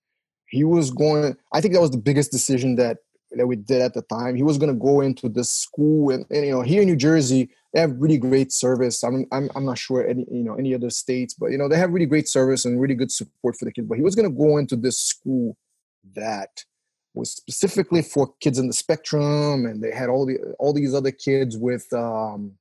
[0.49, 2.99] he was going i think that was the biggest decision that
[3.31, 6.27] that we did at the time he was going to go into this school and,
[6.31, 9.03] and you know here in new jersey they have really great service.
[9.03, 11.79] I'm, I'm i'm not sure any you know any other states but you know they
[11.79, 13.89] have really great service and really good support for the kids.
[13.89, 15.57] But he was going to go into this school
[16.15, 16.65] that
[17.15, 21.11] was specifically for kids in the spectrum and they had all the all these other
[21.11, 22.53] kids with um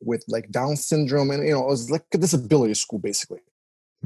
[0.00, 3.40] with like down syndrome and you know it was like a disability school basically.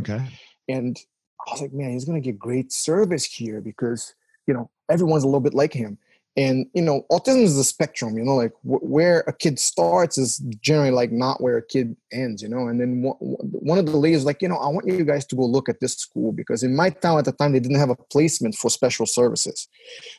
[0.01, 0.27] Okay.
[0.69, 0.99] And
[1.47, 4.15] i was like man he's gonna get great service here because
[4.47, 5.99] you know everyone's a little bit like him
[6.37, 10.19] and you know autism is the spectrum you know like wh- where a kid starts
[10.19, 12.67] is generally like not where a kid ends you know?
[12.69, 15.37] And then one, one of the ladies like you know i want you guys to
[15.37, 17.91] go look at this school because in my town at the time they didn't have
[17.91, 19.69] a placement for special services.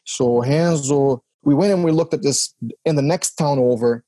[0.06, 2.54] So Hansel, we went and we looked at this
[2.86, 4.04] in the next town over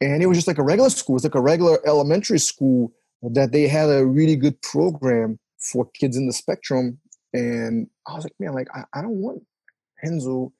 [0.00, 1.16] and it was just like a regular school.
[1.16, 6.16] It's like a regular elementary school that they had a really good program for kids
[6.16, 6.98] in the spectrum.
[7.32, 9.42] And i was like man like i, I don't want
[10.04, 10.52] Henzo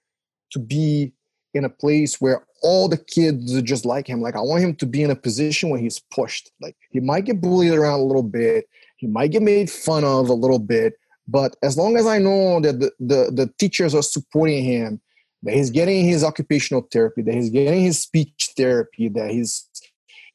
[0.55, 1.13] to be
[1.53, 4.21] in a place where all the kids are just like him.
[4.21, 6.51] Like I want him to be in a position where he's pushed.
[6.61, 10.29] Like he might get bullied around a little bit, he might get made fun of
[10.29, 10.95] a little bit,
[11.27, 15.01] but as long as I know that the, the, the teachers are supporting him,
[15.43, 19.69] that he's getting his occupational therapy, that he's getting his speech therapy, that he's,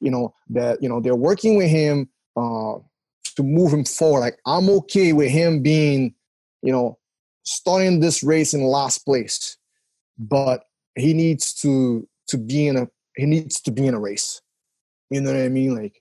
[0.00, 2.74] you know, that you know they're working with him uh,
[3.36, 4.20] to move him forward.
[4.20, 6.14] Like I'm okay with him being,
[6.62, 6.98] you know,
[7.42, 9.56] starting this race in last place,
[10.20, 10.64] but
[10.94, 14.40] he needs to to be in a he needs to be in a race.
[15.10, 15.74] You know what I mean?
[15.74, 16.00] Like,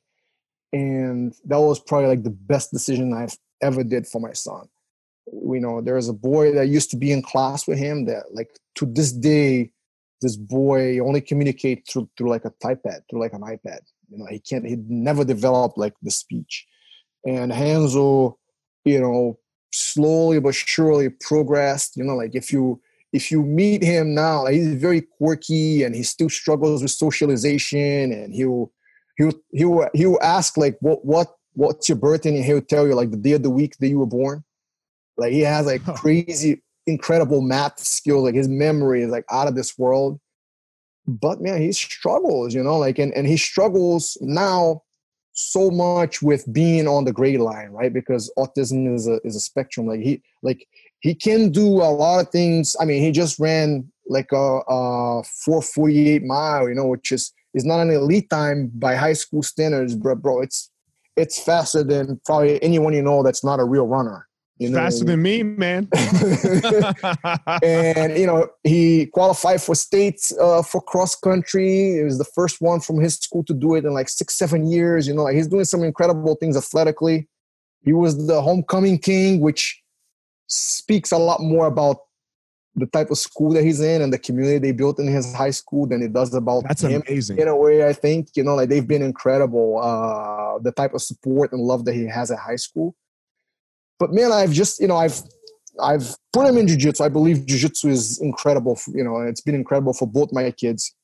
[0.72, 4.68] and that was probably like the best decision I've ever did for my son.
[5.32, 8.26] You know, there is a boy that used to be in class with him that
[8.34, 9.72] like to this day,
[10.22, 13.80] this boy only communicate through through like a iPad, through like an iPad.
[14.10, 16.68] You know, he can't he never developed like the speech.
[17.26, 18.36] And Hanzo,
[18.86, 19.40] you know,
[19.72, 21.96] slowly but surely progressed.
[21.96, 22.82] You know, like if you
[23.12, 28.12] if you meet him now, like he's very quirky and he still struggles with socialization
[28.12, 28.72] and he'll
[29.18, 33.12] he'll he'll he'll ask like what what what's your birthday and he'll tell you like
[33.12, 34.44] the day of the week that you were born.
[35.18, 39.56] Like he has like crazy incredible math skills, like his memory is like out of
[39.56, 40.20] this world.
[41.08, 44.84] But man, he struggles, you know, like and, and he struggles now
[45.34, 47.94] so much with being on the gray line, right?
[47.94, 49.88] Because autism is a is a spectrum.
[49.88, 50.68] Like he like
[51.00, 52.76] he can do a lot of things.
[52.80, 57.66] I mean, he just ran like a, a 448 mile, you know, which is is
[57.66, 60.16] not an elite time by high school standards, bro.
[60.16, 60.72] Bro, it's
[61.16, 64.28] it's faster than probably anyone you know that's not a real runner.
[64.58, 64.78] You know?
[64.78, 65.88] Faster than me, man.
[67.64, 71.94] and you know, he qualified for states uh, for cross country.
[71.94, 74.70] He was the first one from his school to do it in like six, seven
[74.70, 75.08] years.
[75.08, 77.30] You know, like he's doing some incredible things athletically.
[77.86, 79.79] He was the homecoming king, which
[80.50, 81.98] speaks a lot more about
[82.76, 85.50] the type of school that he's in and the community they built in his high
[85.50, 87.02] school than it does about that's him.
[87.08, 87.38] amazing.
[87.38, 91.02] in a way i think you know like they've been incredible uh the type of
[91.02, 92.96] support and love that he has at high school.
[94.00, 95.22] But man i've just you know i've
[95.82, 97.04] i've put him in jiu-jitsu.
[97.04, 100.96] I believe jiu-jitsu is incredible for, you know it's been incredible for both my kids.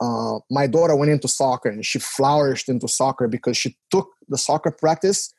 [0.00, 4.38] Uh, my daughter went into soccer and she flourished into soccer because she took the
[4.38, 5.34] soccer practice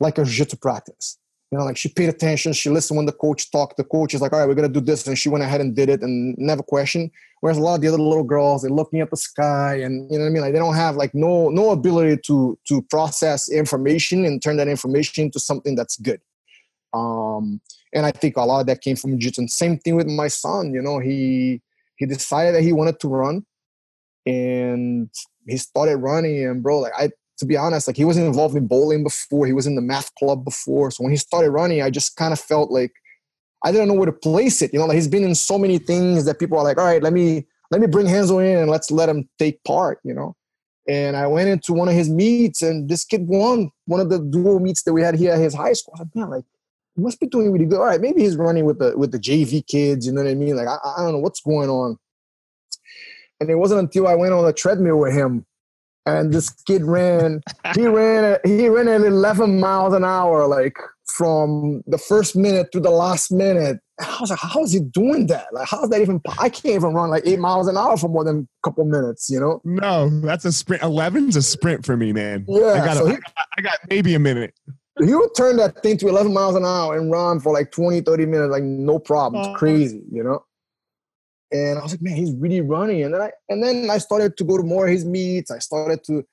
[0.00, 1.18] like a jiu-jitsu practice
[1.54, 3.76] you know, like she paid attention, she listened when the coach talked.
[3.76, 5.72] The coach is like, all right, we're gonna do this, and she went ahead and
[5.72, 7.12] did it and never questioned.
[7.42, 10.18] Whereas a lot of the other little girls, they're looking at the sky, and you
[10.18, 10.42] know what I mean.
[10.42, 14.66] Like they don't have like no no ability to to process information and turn that
[14.66, 16.20] information into something that's good.
[16.92, 17.60] Um,
[17.92, 19.46] and I think a lot of that came from jiu-jitsu.
[19.46, 20.74] Same thing with my son.
[20.74, 21.62] You know, he
[21.94, 23.46] he decided that he wanted to run,
[24.26, 25.08] and
[25.46, 26.48] he started running.
[26.48, 29.46] And bro, like I to be honest, like he wasn't involved in bowling before.
[29.46, 30.90] He was in the math club before.
[30.90, 32.92] So when he started running, I just kind of felt like
[33.64, 34.72] I didn't know where to place it.
[34.72, 37.02] You know, like he's been in so many things that people are like, all right,
[37.02, 39.98] let me let me bring Hanzo in and let's let him take part.
[40.04, 40.36] You know.
[40.86, 44.18] And I went into one of his meets, and this kid won one of the
[44.18, 45.94] dual meets that we had here at his high school.
[45.96, 46.44] I was like, man, like
[46.94, 47.78] he must be doing really good.
[47.78, 50.06] All right, maybe he's running with the with the JV kids.
[50.06, 50.56] You know what I mean?
[50.56, 51.98] Like I, I don't know what's going on.
[53.40, 55.44] And it wasn't until I went on a treadmill with him
[56.06, 57.40] and this kid ran
[57.74, 60.76] he ran he ran at 11 miles an hour like
[61.06, 63.78] from the first minute to the last minute.
[64.00, 65.46] I was like how is he doing that?
[65.52, 68.24] Like how's that even i can't even run like eight miles an hour for more
[68.24, 69.60] than a couple minutes you know?
[69.64, 70.82] No that's a sprint.
[70.82, 72.44] 11's a sprint for me man.
[72.48, 73.16] Yeah i got, so he,
[73.58, 74.54] I got maybe a minute.
[75.04, 78.00] he would turn that thing to 11 miles an hour and run for like 20
[78.00, 80.44] 30 minutes like no problem it's crazy you know
[81.54, 83.04] and I was like, man, he's really running.
[83.04, 85.52] And then I and then I started to go to more of his meets.
[85.52, 86.26] I started to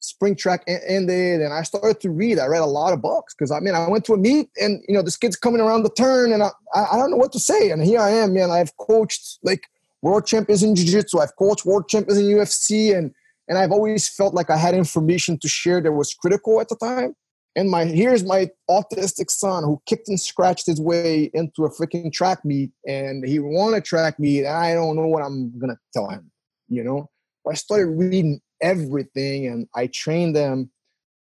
[0.00, 2.40] spring track ended, and I started to read.
[2.40, 4.82] I read a lot of books because I mean, I went to a meet, and
[4.88, 7.40] you know, this kid's coming around the turn, and I I don't know what to
[7.40, 7.70] say.
[7.70, 8.50] And here I am, man.
[8.50, 9.62] I've coached like
[10.02, 11.20] world champions in jiu-jitsu.
[11.20, 13.12] I've coached world champions in UFC, and
[13.46, 16.76] and I've always felt like I had information to share that was critical at the
[16.76, 17.14] time
[17.56, 22.12] and my here's my autistic son who kicked and scratched his way into a freaking
[22.12, 25.78] track meet and he won a track meet and i don't know what i'm gonna
[25.92, 26.30] tell him
[26.70, 27.10] you know?
[27.48, 30.70] I started reading everything and i trained them.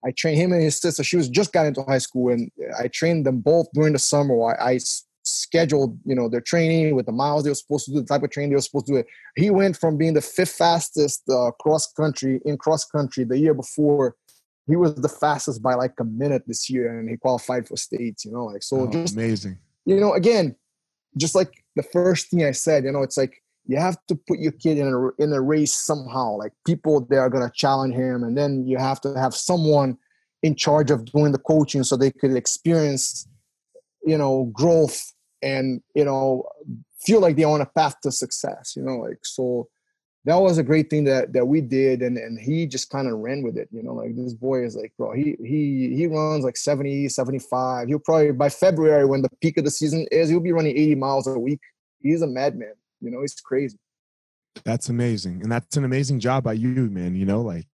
[0.05, 1.03] I trained him and his sister.
[1.03, 2.49] She was just got into high school and
[2.79, 4.79] i trained them both during the summer i, I
[5.23, 8.23] scheduled you know their training with the miles they were supposed to do the type
[8.23, 9.03] of training they were supposed to do.
[9.35, 13.53] He went from being the fifth fastest uh, cross country in cross country the year
[13.53, 14.15] before
[14.71, 18.23] he was the fastest by like a minute this year and he qualified for states
[18.23, 19.57] you know like so oh, just amazing.
[19.85, 20.55] you know again
[21.17, 24.39] just like the first thing i said you know it's like you have to put
[24.39, 27.93] your kid in a in a race somehow like people they are going to challenge
[27.93, 29.97] him and then you have to have someone
[30.41, 33.27] in charge of doing the coaching so they could experience
[34.05, 35.13] you know growth
[35.43, 36.45] and you know
[37.05, 39.67] feel like they're on a path to success you know like so
[40.25, 43.17] that was a great thing that that we did and and he just kind of
[43.19, 46.43] ran with it you know like this boy is like bro he he he runs
[46.43, 50.39] like 70 75 he'll probably by february when the peak of the season is he'll
[50.39, 51.61] be running 80 miles a week.
[51.99, 53.77] He's a madman you know he's crazy.
[54.65, 57.67] That's amazing and that's an amazing job by you man you know like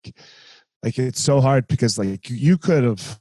[0.84, 3.20] like it's so hard because like you could have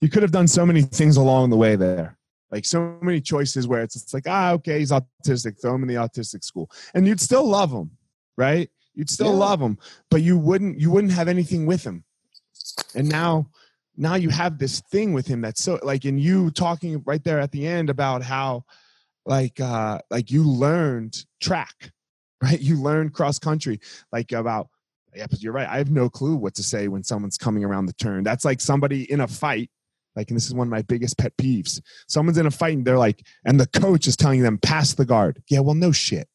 [0.00, 2.16] you could have done so many things along the way there.
[2.52, 5.88] Like so many choices where it's, it's like ah okay he's autistic throw him in
[5.88, 6.70] the autistic school.
[6.94, 7.90] And you'd still love him
[8.38, 8.70] right?
[8.94, 9.44] You'd still yeah.
[9.46, 9.76] love him,
[10.10, 12.04] but you wouldn't you wouldn't have anything with him.
[12.94, 13.50] And now
[13.96, 17.40] now you have this thing with him that's so like in you talking right there
[17.40, 18.64] at the end about how
[19.26, 21.92] like uh like you learned track,
[22.42, 22.60] right?
[22.60, 23.80] You learned cross country
[24.12, 24.68] like about
[25.14, 25.68] yeah, but you're right.
[25.68, 28.22] I have no clue what to say when someone's coming around the turn.
[28.24, 29.70] That's like somebody in a fight
[30.18, 31.80] like, and this is one of my biggest pet peeves.
[32.08, 35.04] Someone's in a fight and they're like, and the coach is telling them, pass the
[35.04, 35.40] guard.
[35.48, 36.28] Yeah, well, no shit.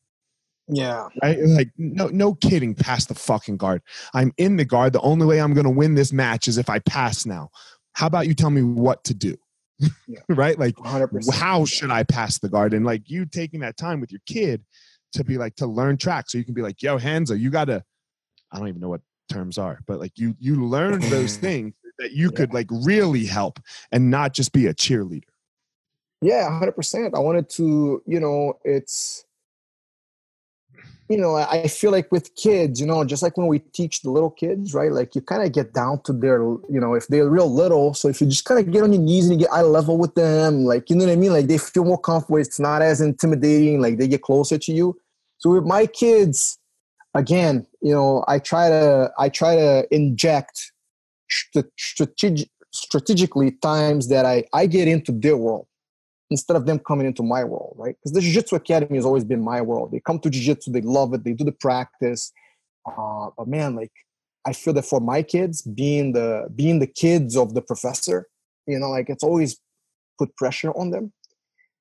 [0.67, 1.07] Yeah.
[1.21, 1.39] Right?
[1.39, 3.81] Like, no, no kidding, pass the fucking guard.
[4.13, 4.93] I'm in the guard.
[4.93, 7.49] The only way I'm gonna win this match is if I pass now.
[7.93, 9.35] How about you tell me what to do?
[10.07, 10.19] Yeah.
[10.29, 10.57] right?
[10.57, 11.33] Like 100%.
[11.33, 12.73] how should I pass the guard?
[12.73, 14.63] And like you taking that time with your kid
[15.13, 16.29] to be like to learn track.
[16.29, 17.83] So you can be like, yo, Hansa, you gotta,
[18.51, 22.11] I don't even know what terms are, but like you you learn those things that
[22.11, 22.37] you yeah.
[22.37, 23.59] could like really help
[23.91, 25.23] and not just be a cheerleader.
[26.21, 27.15] Yeah, 100%.
[27.15, 29.25] I wanted to, you know, it's
[31.13, 34.09] you know, I feel like with kids, you know, just like when we teach the
[34.09, 34.91] little kids, right?
[34.91, 37.93] Like you kind of get down to their, you know, if they're real little.
[37.93, 39.99] So if you just kind of get on your knees and you get eye level
[39.99, 41.31] with them, like, you know what I mean?
[41.31, 42.37] Like they feel more comfortable.
[42.37, 43.79] It's not as intimidating.
[43.79, 44.99] Like they get closer to you.
[45.37, 46.57] So with my kids,
[47.13, 50.71] again, you know, I try to, I try to inject
[51.77, 55.67] strategic, strategically times that I, I get into their world
[56.29, 57.95] instead of them coming into my world, right?
[57.99, 59.91] Because the Jiu-Jitsu Academy has always been my world.
[59.91, 62.31] They come to Jiu-Jitsu, they love it, they do the practice.
[62.85, 63.91] Uh, but man, like
[64.45, 68.27] I feel that for my kids, being the being the kids of the professor,
[68.67, 69.59] you know, like it's always
[70.17, 71.13] put pressure on them.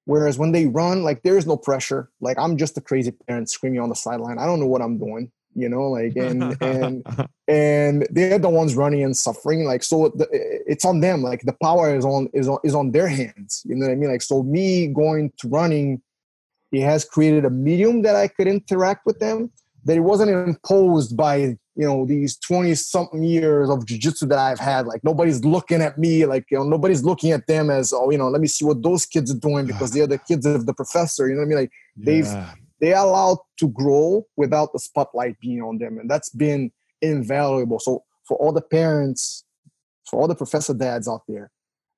[0.05, 2.11] Whereas when they run, like there is no pressure.
[2.21, 4.39] Like I'm just a crazy parent screaming on the sideline.
[4.39, 7.07] I don't know what I'm doing you know like and and
[7.49, 10.27] and they're the ones running and suffering like so the,
[10.67, 13.75] it's on them like the power is on is on is on their hands you
[13.75, 16.01] know what i mean like so me going to running
[16.73, 19.51] it has created a medium that i could interact with them
[19.85, 24.59] that it wasn't imposed by you know these 20 something years of jiu-jitsu that i've
[24.59, 28.11] had like nobody's looking at me like you know nobody's looking at them as oh
[28.11, 30.67] you know let me see what those kids are doing because they're the kids of
[30.67, 32.05] the professor you know what i mean like yeah.
[32.05, 36.71] they've they are allowed to grow without the spotlight being on them and that's been
[37.01, 37.79] invaluable.
[37.79, 39.45] So for all the parents
[40.11, 41.51] for all the professor dads out there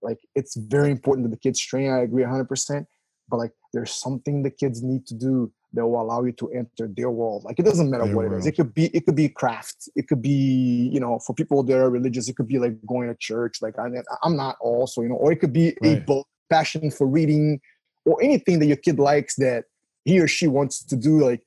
[0.03, 1.91] like it's very important that the kids train.
[1.91, 2.87] I agree 100%
[3.29, 6.89] but like there's something the kids need to do that will allow you to enter
[6.95, 7.43] their world.
[7.43, 8.35] Like it doesn't matter their what world.
[8.35, 8.47] it is.
[8.47, 11.77] it could be it could be craft it could be you know for people that
[11.77, 13.63] are religious it could be like going to church.
[13.63, 13.89] Like I,
[14.23, 15.99] i'm not also you know or it could be right.
[15.99, 17.61] a book passion for reading
[18.05, 19.65] or anything that your kid likes that
[20.05, 21.43] he or she wants to do like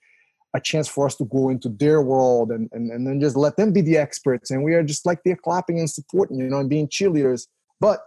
[0.54, 3.58] a chance for us to go into their world and, and, and then just let
[3.58, 4.50] them be the experts.
[4.50, 7.48] And we are just like they're clapping and supporting you know and being cheerleaders.
[7.80, 8.02] But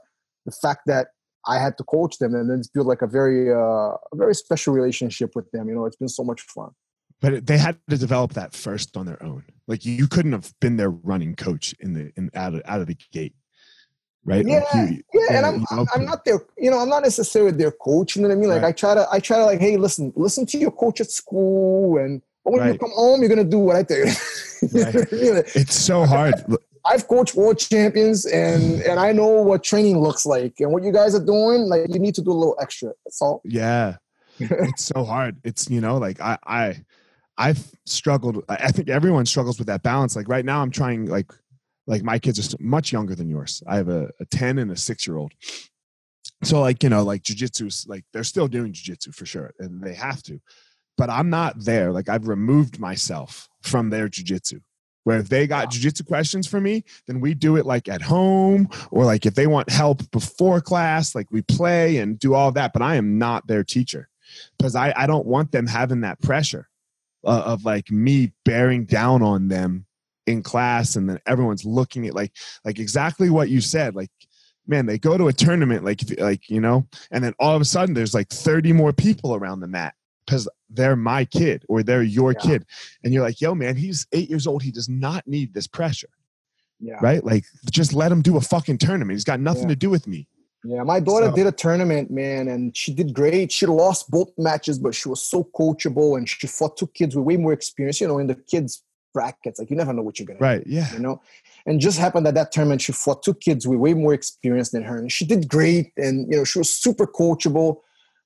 [0.46, 1.08] the fact that
[1.46, 4.74] i had to coach them and then build like a very uh, a very special
[4.74, 6.70] relationship with them you know it's been so much fun.
[7.20, 9.44] But they had to develop that first on their own.
[9.68, 12.86] Like you couldn't have been their running coach in the in out of, out of
[12.86, 13.34] the gate
[14.24, 14.46] right?
[14.46, 17.52] Yeah, like you, yeah, and I'm you I'm not their you know I'm not necessarily
[17.52, 18.16] their coach.
[18.16, 18.50] You know what I mean?
[18.50, 18.68] Like right.
[18.68, 21.98] I try to I try to like hey listen listen to your coach at school
[21.98, 22.72] and but when right.
[22.72, 24.04] you come home you're gonna do what I tell you.
[24.04, 25.56] right.
[25.56, 26.34] it's so hard.
[26.84, 30.92] I've coached world champions and and I know what training looks like and what you
[30.92, 31.62] guys are doing.
[31.62, 32.92] Like you need to do a little extra.
[33.04, 33.42] That's all.
[33.44, 33.96] Yeah,
[34.38, 35.36] it's so hard.
[35.44, 36.84] It's you know like I I.
[37.38, 38.44] I've struggled.
[38.50, 40.14] I think everyone struggles with that balance.
[40.14, 41.32] Like right now, I'm trying like
[41.86, 43.62] like my kids are much younger than yours.
[43.66, 45.32] I have a, a 10 and a six year old.
[46.42, 49.52] So like, you know, like jujitsu, like they're still doing jujitsu for sure.
[49.58, 50.40] And they have to,
[50.96, 51.92] but I'm not there.
[51.92, 54.60] Like I've removed myself from their jujitsu
[55.04, 58.68] where if they got jujitsu questions for me, then we do it like at home
[58.90, 62.72] or like if they want help before class, like we play and do all that.
[62.72, 64.08] But I am not their teacher
[64.58, 66.68] because I, I don't want them having that pressure
[67.24, 69.86] uh, of like me bearing down on them
[70.30, 72.32] in class and then everyone's looking at like
[72.64, 74.10] like exactly what you said like
[74.66, 77.64] man they go to a tournament like like you know and then all of a
[77.64, 79.94] sudden there's like 30 more people around the mat
[80.26, 82.40] because they're my kid or they're your yeah.
[82.40, 82.66] kid
[83.04, 86.10] and you're like yo man he's eight years old he does not need this pressure
[86.78, 86.98] yeah.
[87.00, 89.70] right like just let him do a fucking tournament he's got nothing yeah.
[89.70, 90.28] to do with me
[90.62, 93.50] Yeah, my daughter So- did a tournament, man, and she did great.
[93.50, 97.24] She lost both matches, but she was so coachable, and she fought two kids with
[97.24, 98.00] way more experience.
[98.00, 98.82] You know, in the kids
[99.12, 100.62] brackets, like you never know what you're gonna do, Right.
[100.66, 100.92] Yeah.
[100.92, 101.20] you know.
[101.66, 104.82] And just happened that that tournament she fought two kids with way more experience than
[104.82, 105.92] her, and she did great.
[105.96, 107.78] And you know, she was super coachable,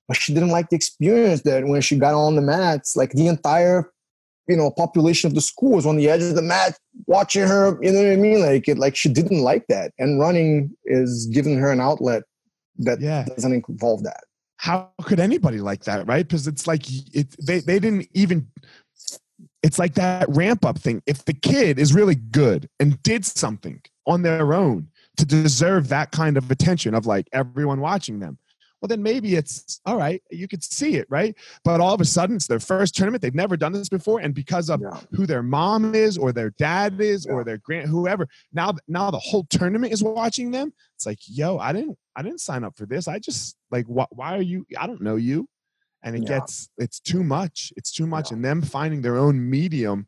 [0.09, 3.27] but she didn't like the experience that when she got on the mats, like the
[3.29, 3.91] entire
[4.47, 7.79] you know population of the school was on the edge of the mat watching her
[7.83, 11.25] you know what i mean like it like she didn't like that and running is
[11.33, 12.25] giving her an outlet
[12.77, 13.25] that Yeah.
[13.25, 14.21] doesn't involve that
[14.59, 16.83] how could anybody like that right because it's like
[17.15, 18.47] it they, they didn't even
[19.65, 21.03] it's like that ramp up thing.
[21.07, 26.13] If the kid is really good and did something on their own to deserve that
[26.13, 28.39] kind of attention of like everyone watching them
[28.83, 31.35] well then maybe it's all right you could see it right?
[31.65, 33.23] But all of a sudden it's their first tournament.
[33.23, 34.21] They've never done this before.
[34.21, 35.01] And because of yeah.
[35.13, 37.33] who their mom is or their dad is Yeah.
[37.33, 40.75] or their grand whoever now now the whole tournament is watching them.
[40.97, 43.09] It's like yo i didn't i didn't sign up for this.
[43.09, 45.49] I just like wh- why are you i don't know you
[46.05, 46.39] and it Yeah.
[46.39, 48.37] gets it's too much it's too much Yeah.
[48.37, 50.07] and them finding their own medium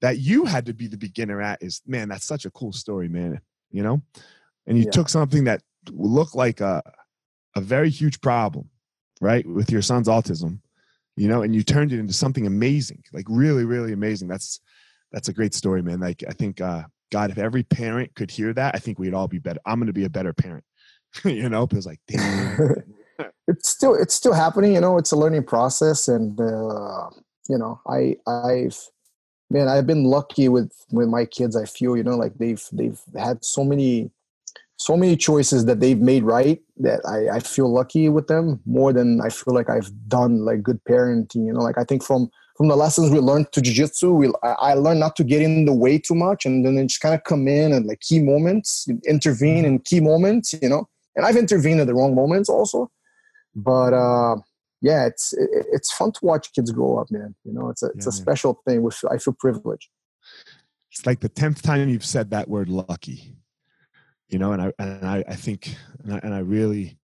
[0.00, 3.08] that you had to be the beginner at is man that's such a cool story
[3.08, 4.00] man you know
[4.66, 4.90] and you Yeah.
[4.92, 6.82] took something that looked like a
[7.56, 8.70] a very huge problem
[9.20, 10.60] right with your son's autism
[11.16, 14.60] you know and you turned it into something amazing like really really amazing that's
[15.12, 18.52] that's a great story man like i think uh god if every parent could hear
[18.52, 20.64] that i think we'd all be better i'm gonna be a better parent
[21.24, 22.84] you know because like damn
[23.50, 27.08] it's still it's still happening you know it's a learning process and uh
[27.48, 28.78] you know i i've
[29.50, 33.00] man i've been lucky with with my kids i feel you know like they've they've
[33.18, 34.10] had so many
[34.76, 38.92] so many choices that they've made right that i i feel lucky with them more
[38.92, 42.30] than i feel like i've done like good parenting you know like i think from
[42.56, 45.64] from the lessons we learned to jiu-jitsu we I, I learned not to get in
[45.64, 48.86] the way too much and then just kind of come in and like key moments
[49.06, 52.90] intervene in key moments you know and i've intervened at the wrong moments also
[53.54, 54.36] but uh
[54.80, 57.34] yeah it's it, it's fun to watch kids grow up man.
[57.44, 58.22] You know it's a it's Yeah, a man.
[58.22, 59.88] special thing which i feel privileged.
[60.92, 63.36] It's like the tenth time you've said that word lucky.
[64.28, 65.74] You know and i and i, I think
[66.04, 66.98] and I, and I really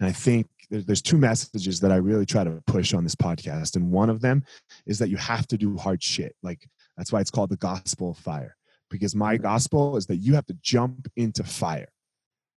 [0.00, 3.14] and i think there- there's two messages that i really try to push on this
[3.14, 4.42] podcast and one of them
[4.84, 6.34] is that you have to do hard shit.
[6.42, 8.56] Like that's why it's called the gospel of fire.
[8.90, 9.42] Because my Mhm.
[9.42, 11.88] gospel is that you have to jump into fire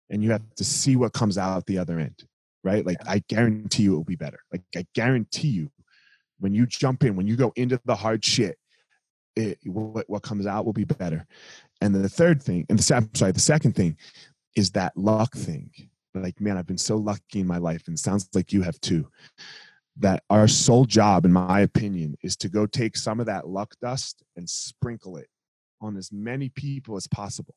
[0.09, 2.23] and you have to see what comes out the other end
[2.63, 5.71] right like i guarantee you it will be better like i guarantee you
[6.39, 8.57] when you jump in when you go into the hard shit
[9.39, 11.25] it, what, what comes out will be better.
[11.81, 13.97] And then the third thing, and the I'm sorry, the second thing
[14.55, 15.71] is that luck thing.
[16.13, 18.79] Like, man, I've been so lucky in my life, and it sounds like you have
[18.81, 19.07] too.
[19.97, 23.75] That our sole job, in my opinion, is to go take some of that luck
[23.81, 25.27] dust and sprinkle it
[25.81, 27.55] on as many people as possible.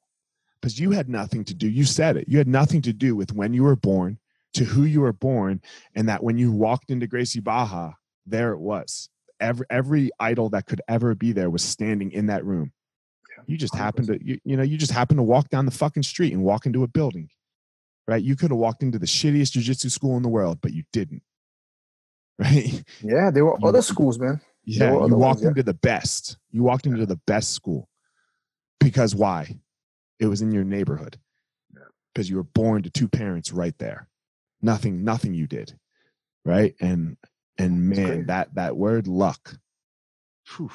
[0.60, 3.32] Because you had nothing to do, you said it, you had nothing to do with
[3.32, 4.18] when you were born,
[4.54, 5.60] to who you were born,
[5.94, 7.96] and that when you walked into Gracie Barra,
[8.26, 9.08] there it was
[9.40, 12.72] every every idol that could ever be there was standing in that room.
[13.46, 16.04] You just happened to you, you know you just happened to walk down the fucking
[16.04, 17.28] street and walk into a building,
[18.06, 18.22] right?
[18.22, 21.22] You could have walked into the shittiest jujitsu school in the world, but you didn't,
[22.38, 22.84] right?
[23.02, 25.48] yeah there were You- other schools man Yeah, you walked ones, yeah.
[25.48, 26.36] into the best.
[26.52, 27.88] You walked into the best school
[28.78, 29.58] because why?
[30.20, 31.18] It was in your neighborhood.
[32.14, 34.06] Because you were born to two parents right there.
[34.62, 35.74] Nothing, nothing you did,
[36.44, 36.74] right?
[36.80, 37.16] And
[37.58, 39.56] and man, that that word luck.
[40.56, 40.70] Whew.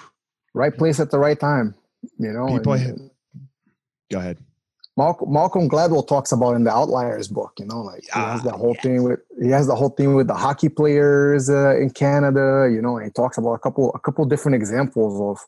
[0.53, 1.75] right place at the right time
[2.17, 3.11] you know People and-
[4.09, 4.37] Go ahead.
[4.95, 8.43] Malcolm, Malcolm Gladwell talks about in the Outliers book, you know, like he has Ah,
[8.45, 8.81] that whole yes.
[8.83, 12.81] thing with he has the whole thing with the hockey players uh, in Canada, you
[12.81, 15.45] know, and he talks about a couple a couple different examples of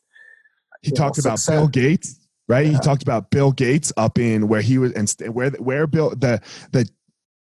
[0.82, 1.48] He you know, about success.
[1.48, 2.66] Bill Gates, right?
[2.66, 6.40] He talked about Bill Gates up in where he was and where where Bill the
[6.72, 6.88] the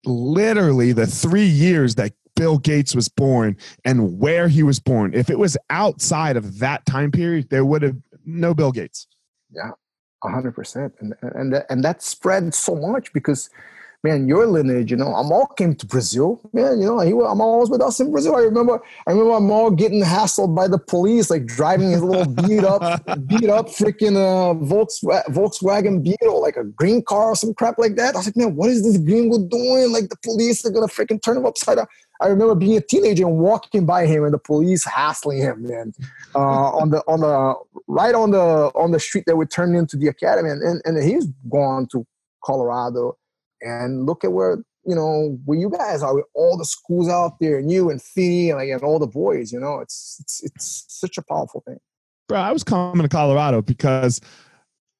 [0.08, 5.14] literally the three years that Bill Gates was born and where he was born.
[5.14, 9.08] If it was outside of that time period, there would have no Bill Gates.
[10.24, 13.49] A hundred percent, and and and that spread so much because,
[14.04, 16.80] man, your lineage, you know, Amal came to Brazil, man.
[16.80, 18.36] You know, he Amal was with us in Brazil.
[18.36, 22.64] I remember, I remember Amal getting hassled by the police, like driving his little beat
[22.64, 22.82] up,
[23.28, 27.95] beat up freaking uh, Volkswagen, Volkswagen Beetle, like a green car or some crap like
[27.95, 28.16] that.
[28.16, 29.91] I was like, man, what is this gringo doing?
[29.91, 31.88] Like the police are gonna freaking turn him upside down.
[32.20, 35.93] I remember being a teenager and walking by him and the police hassling him, man,
[36.34, 37.56] uh, on the on the
[37.88, 41.04] right on the on the street that we turned into the academy, and and, and
[41.04, 42.06] he's gone to
[42.43, 43.18] Colorado,
[43.62, 47.39] and look at where you know where you guys are with all the schools out
[47.39, 49.51] there, and you and Feeney and, like, and all the boys.
[49.51, 51.80] You know, it's it's it's such a powerful thing.
[52.28, 54.20] Bro, I was coming to Colorado because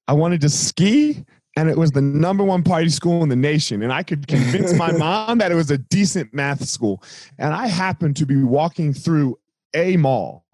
[0.08, 1.26] I wanted to ski
[1.58, 3.82] and it was the number one party school in the nation.
[3.82, 7.04] And I could convince my mom that it was a decent math school.
[7.40, 9.40] And I happened to be walking through
[9.74, 10.46] a mall,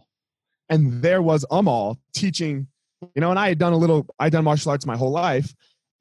[0.69, 2.67] and there was Amal teaching,
[3.15, 5.11] you know, and I had done a little, I had done martial arts my whole
[5.11, 5.53] life,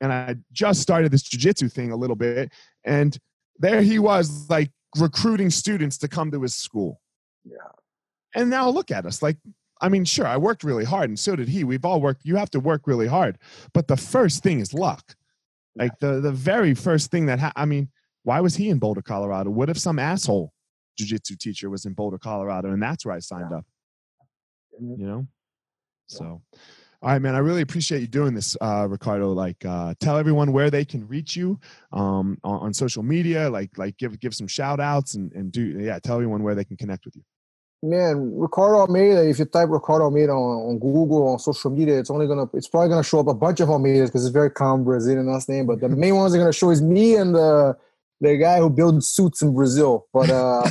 [0.02, 2.52] and I just started this jujitsu thing a little bit.
[2.84, 3.16] And
[3.58, 7.00] there he was, like recruiting students to come to his school.
[7.44, 7.56] Yeah.
[8.34, 9.38] And now look at us, like
[9.80, 11.64] I mean, sure, I worked really hard, and so did he.
[11.64, 12.24] We've all worked.
[12.24, 13.36] You have to work really hard,
[13.74, 15.16] but the first thing is luck.
[15.74, 17.88] Like the the very first thing that ha- I mean,
[18.22, 19.50] why was he in Boulder, Colorado?
[19.50, 20.52] What if some asshole
[21.00, 23.56] jujitsu teacher was in Boulder, Colorado, and that's where I signed Yeah.
[23.58, 23.66] up?
[24.80, 25.26] You know.
[26.10, 26.16] Yeah.
[26.18, 26.42] So,
[27.02, 27.34] all right, man.
[27.34, 29.32] I really appreciate you doing this, uh, Ricardo.
[29.32, 31.58] Like, uh, tell everyone where they can reach you
[31.92, 33.50] um, on, on social media.
[33.50, 35.98] Like, like give give some shout outs and and do yeah.
[35.98, 37.22] Tell everyone where they can connect with you.
[37.82, 39.28] Man, Ricardo Almeida.
[39.28, 42.68] If you type Ricardo Almeida on, on Google on social media, it's only gonna it's
[42.68, 45.66] probably gonna show up a bunch of Almeidas because it's very common Brazilian last name.
[45.66, 47.76] But the main ones are gonna show is me and the
[48.20, 50.06] the guy who builds suits in Brazil.
[50.12, 50.62] But uh,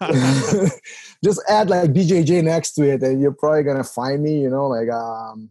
[1.24, 4.40] just add like BJJ next to it, and you're probably gonna find me.
[4.40, 5.50] You know, like um,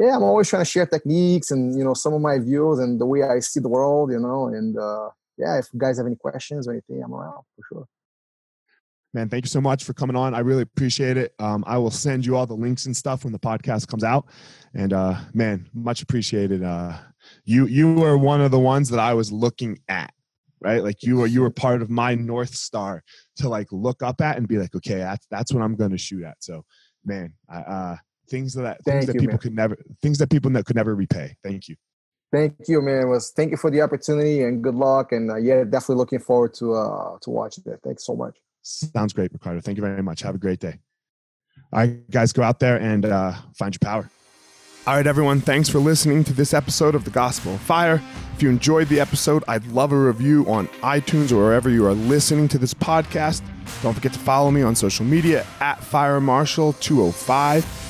[0.00, 3.00] yeah, I'm always trying to share techniques and you know some of my views and
[3.00, 4.10] the way I see the world.
[4.10, 7.42] You know, and uh, yeah, if you guys have any questions or anything, I'm around
[7.56, 7.86] for sure.
[9.12, 10.34] Man, thank you so much for coming on.
[10.34, 11.34] I really appreciate it.
[11.40, 14.26] Um, I will send you all the links and stuff when the podcast comes out.
[14.72, 16.62] And uh, man, much appreciated.
[16.62, 16.96] Uh,
[17.44, 20.14] you you were one of the ones that I was looking at,
[20.60, 20.82] right?
[20.82, 23.02] Like you were you were part of my north star
[23.36, 25.98] to like look up at and be like, okay, that's that's what I'm going to
[25.98, 26.36] shoot at.
[26.42, 26.64] So,
[27.04, 27.96] man, I, uh,
[28.30, 29.38] things that things Thank that people man.
[29.38, 31.36] could never things that people that could never repay.
[31.42, 31.76] Thank you.
[32.32, 33.02] Thank you, man.
[33.02, 35.12] It was thank you for the opportunity and good luck.
[35.12, 37.82] And uh, yeah, definitely looking forward to uh to watching that.
[37.82, 38.38] Thanks so much.
[38.62, 39.60] Sounds great, Ricardo.
[39.60, 40.22] Thank you very much.
[40.22, 40.78] Have a great day.
[41.72, 44.08] All right, guys, go out there and uh, find your power.
[44.86, 45.42] All right, everyone.
[45.42, 48.00] Thanks for listening to this episode of The Gospel of Fire.
[48.34, 51.92] If you enjoyed the episode, I'd love a review on iTunes or wherever you are
[51.92, 53.42] listening to this podcast.
[53.82, 57.89] Don't forget to follow me on social media at FireMarshal205.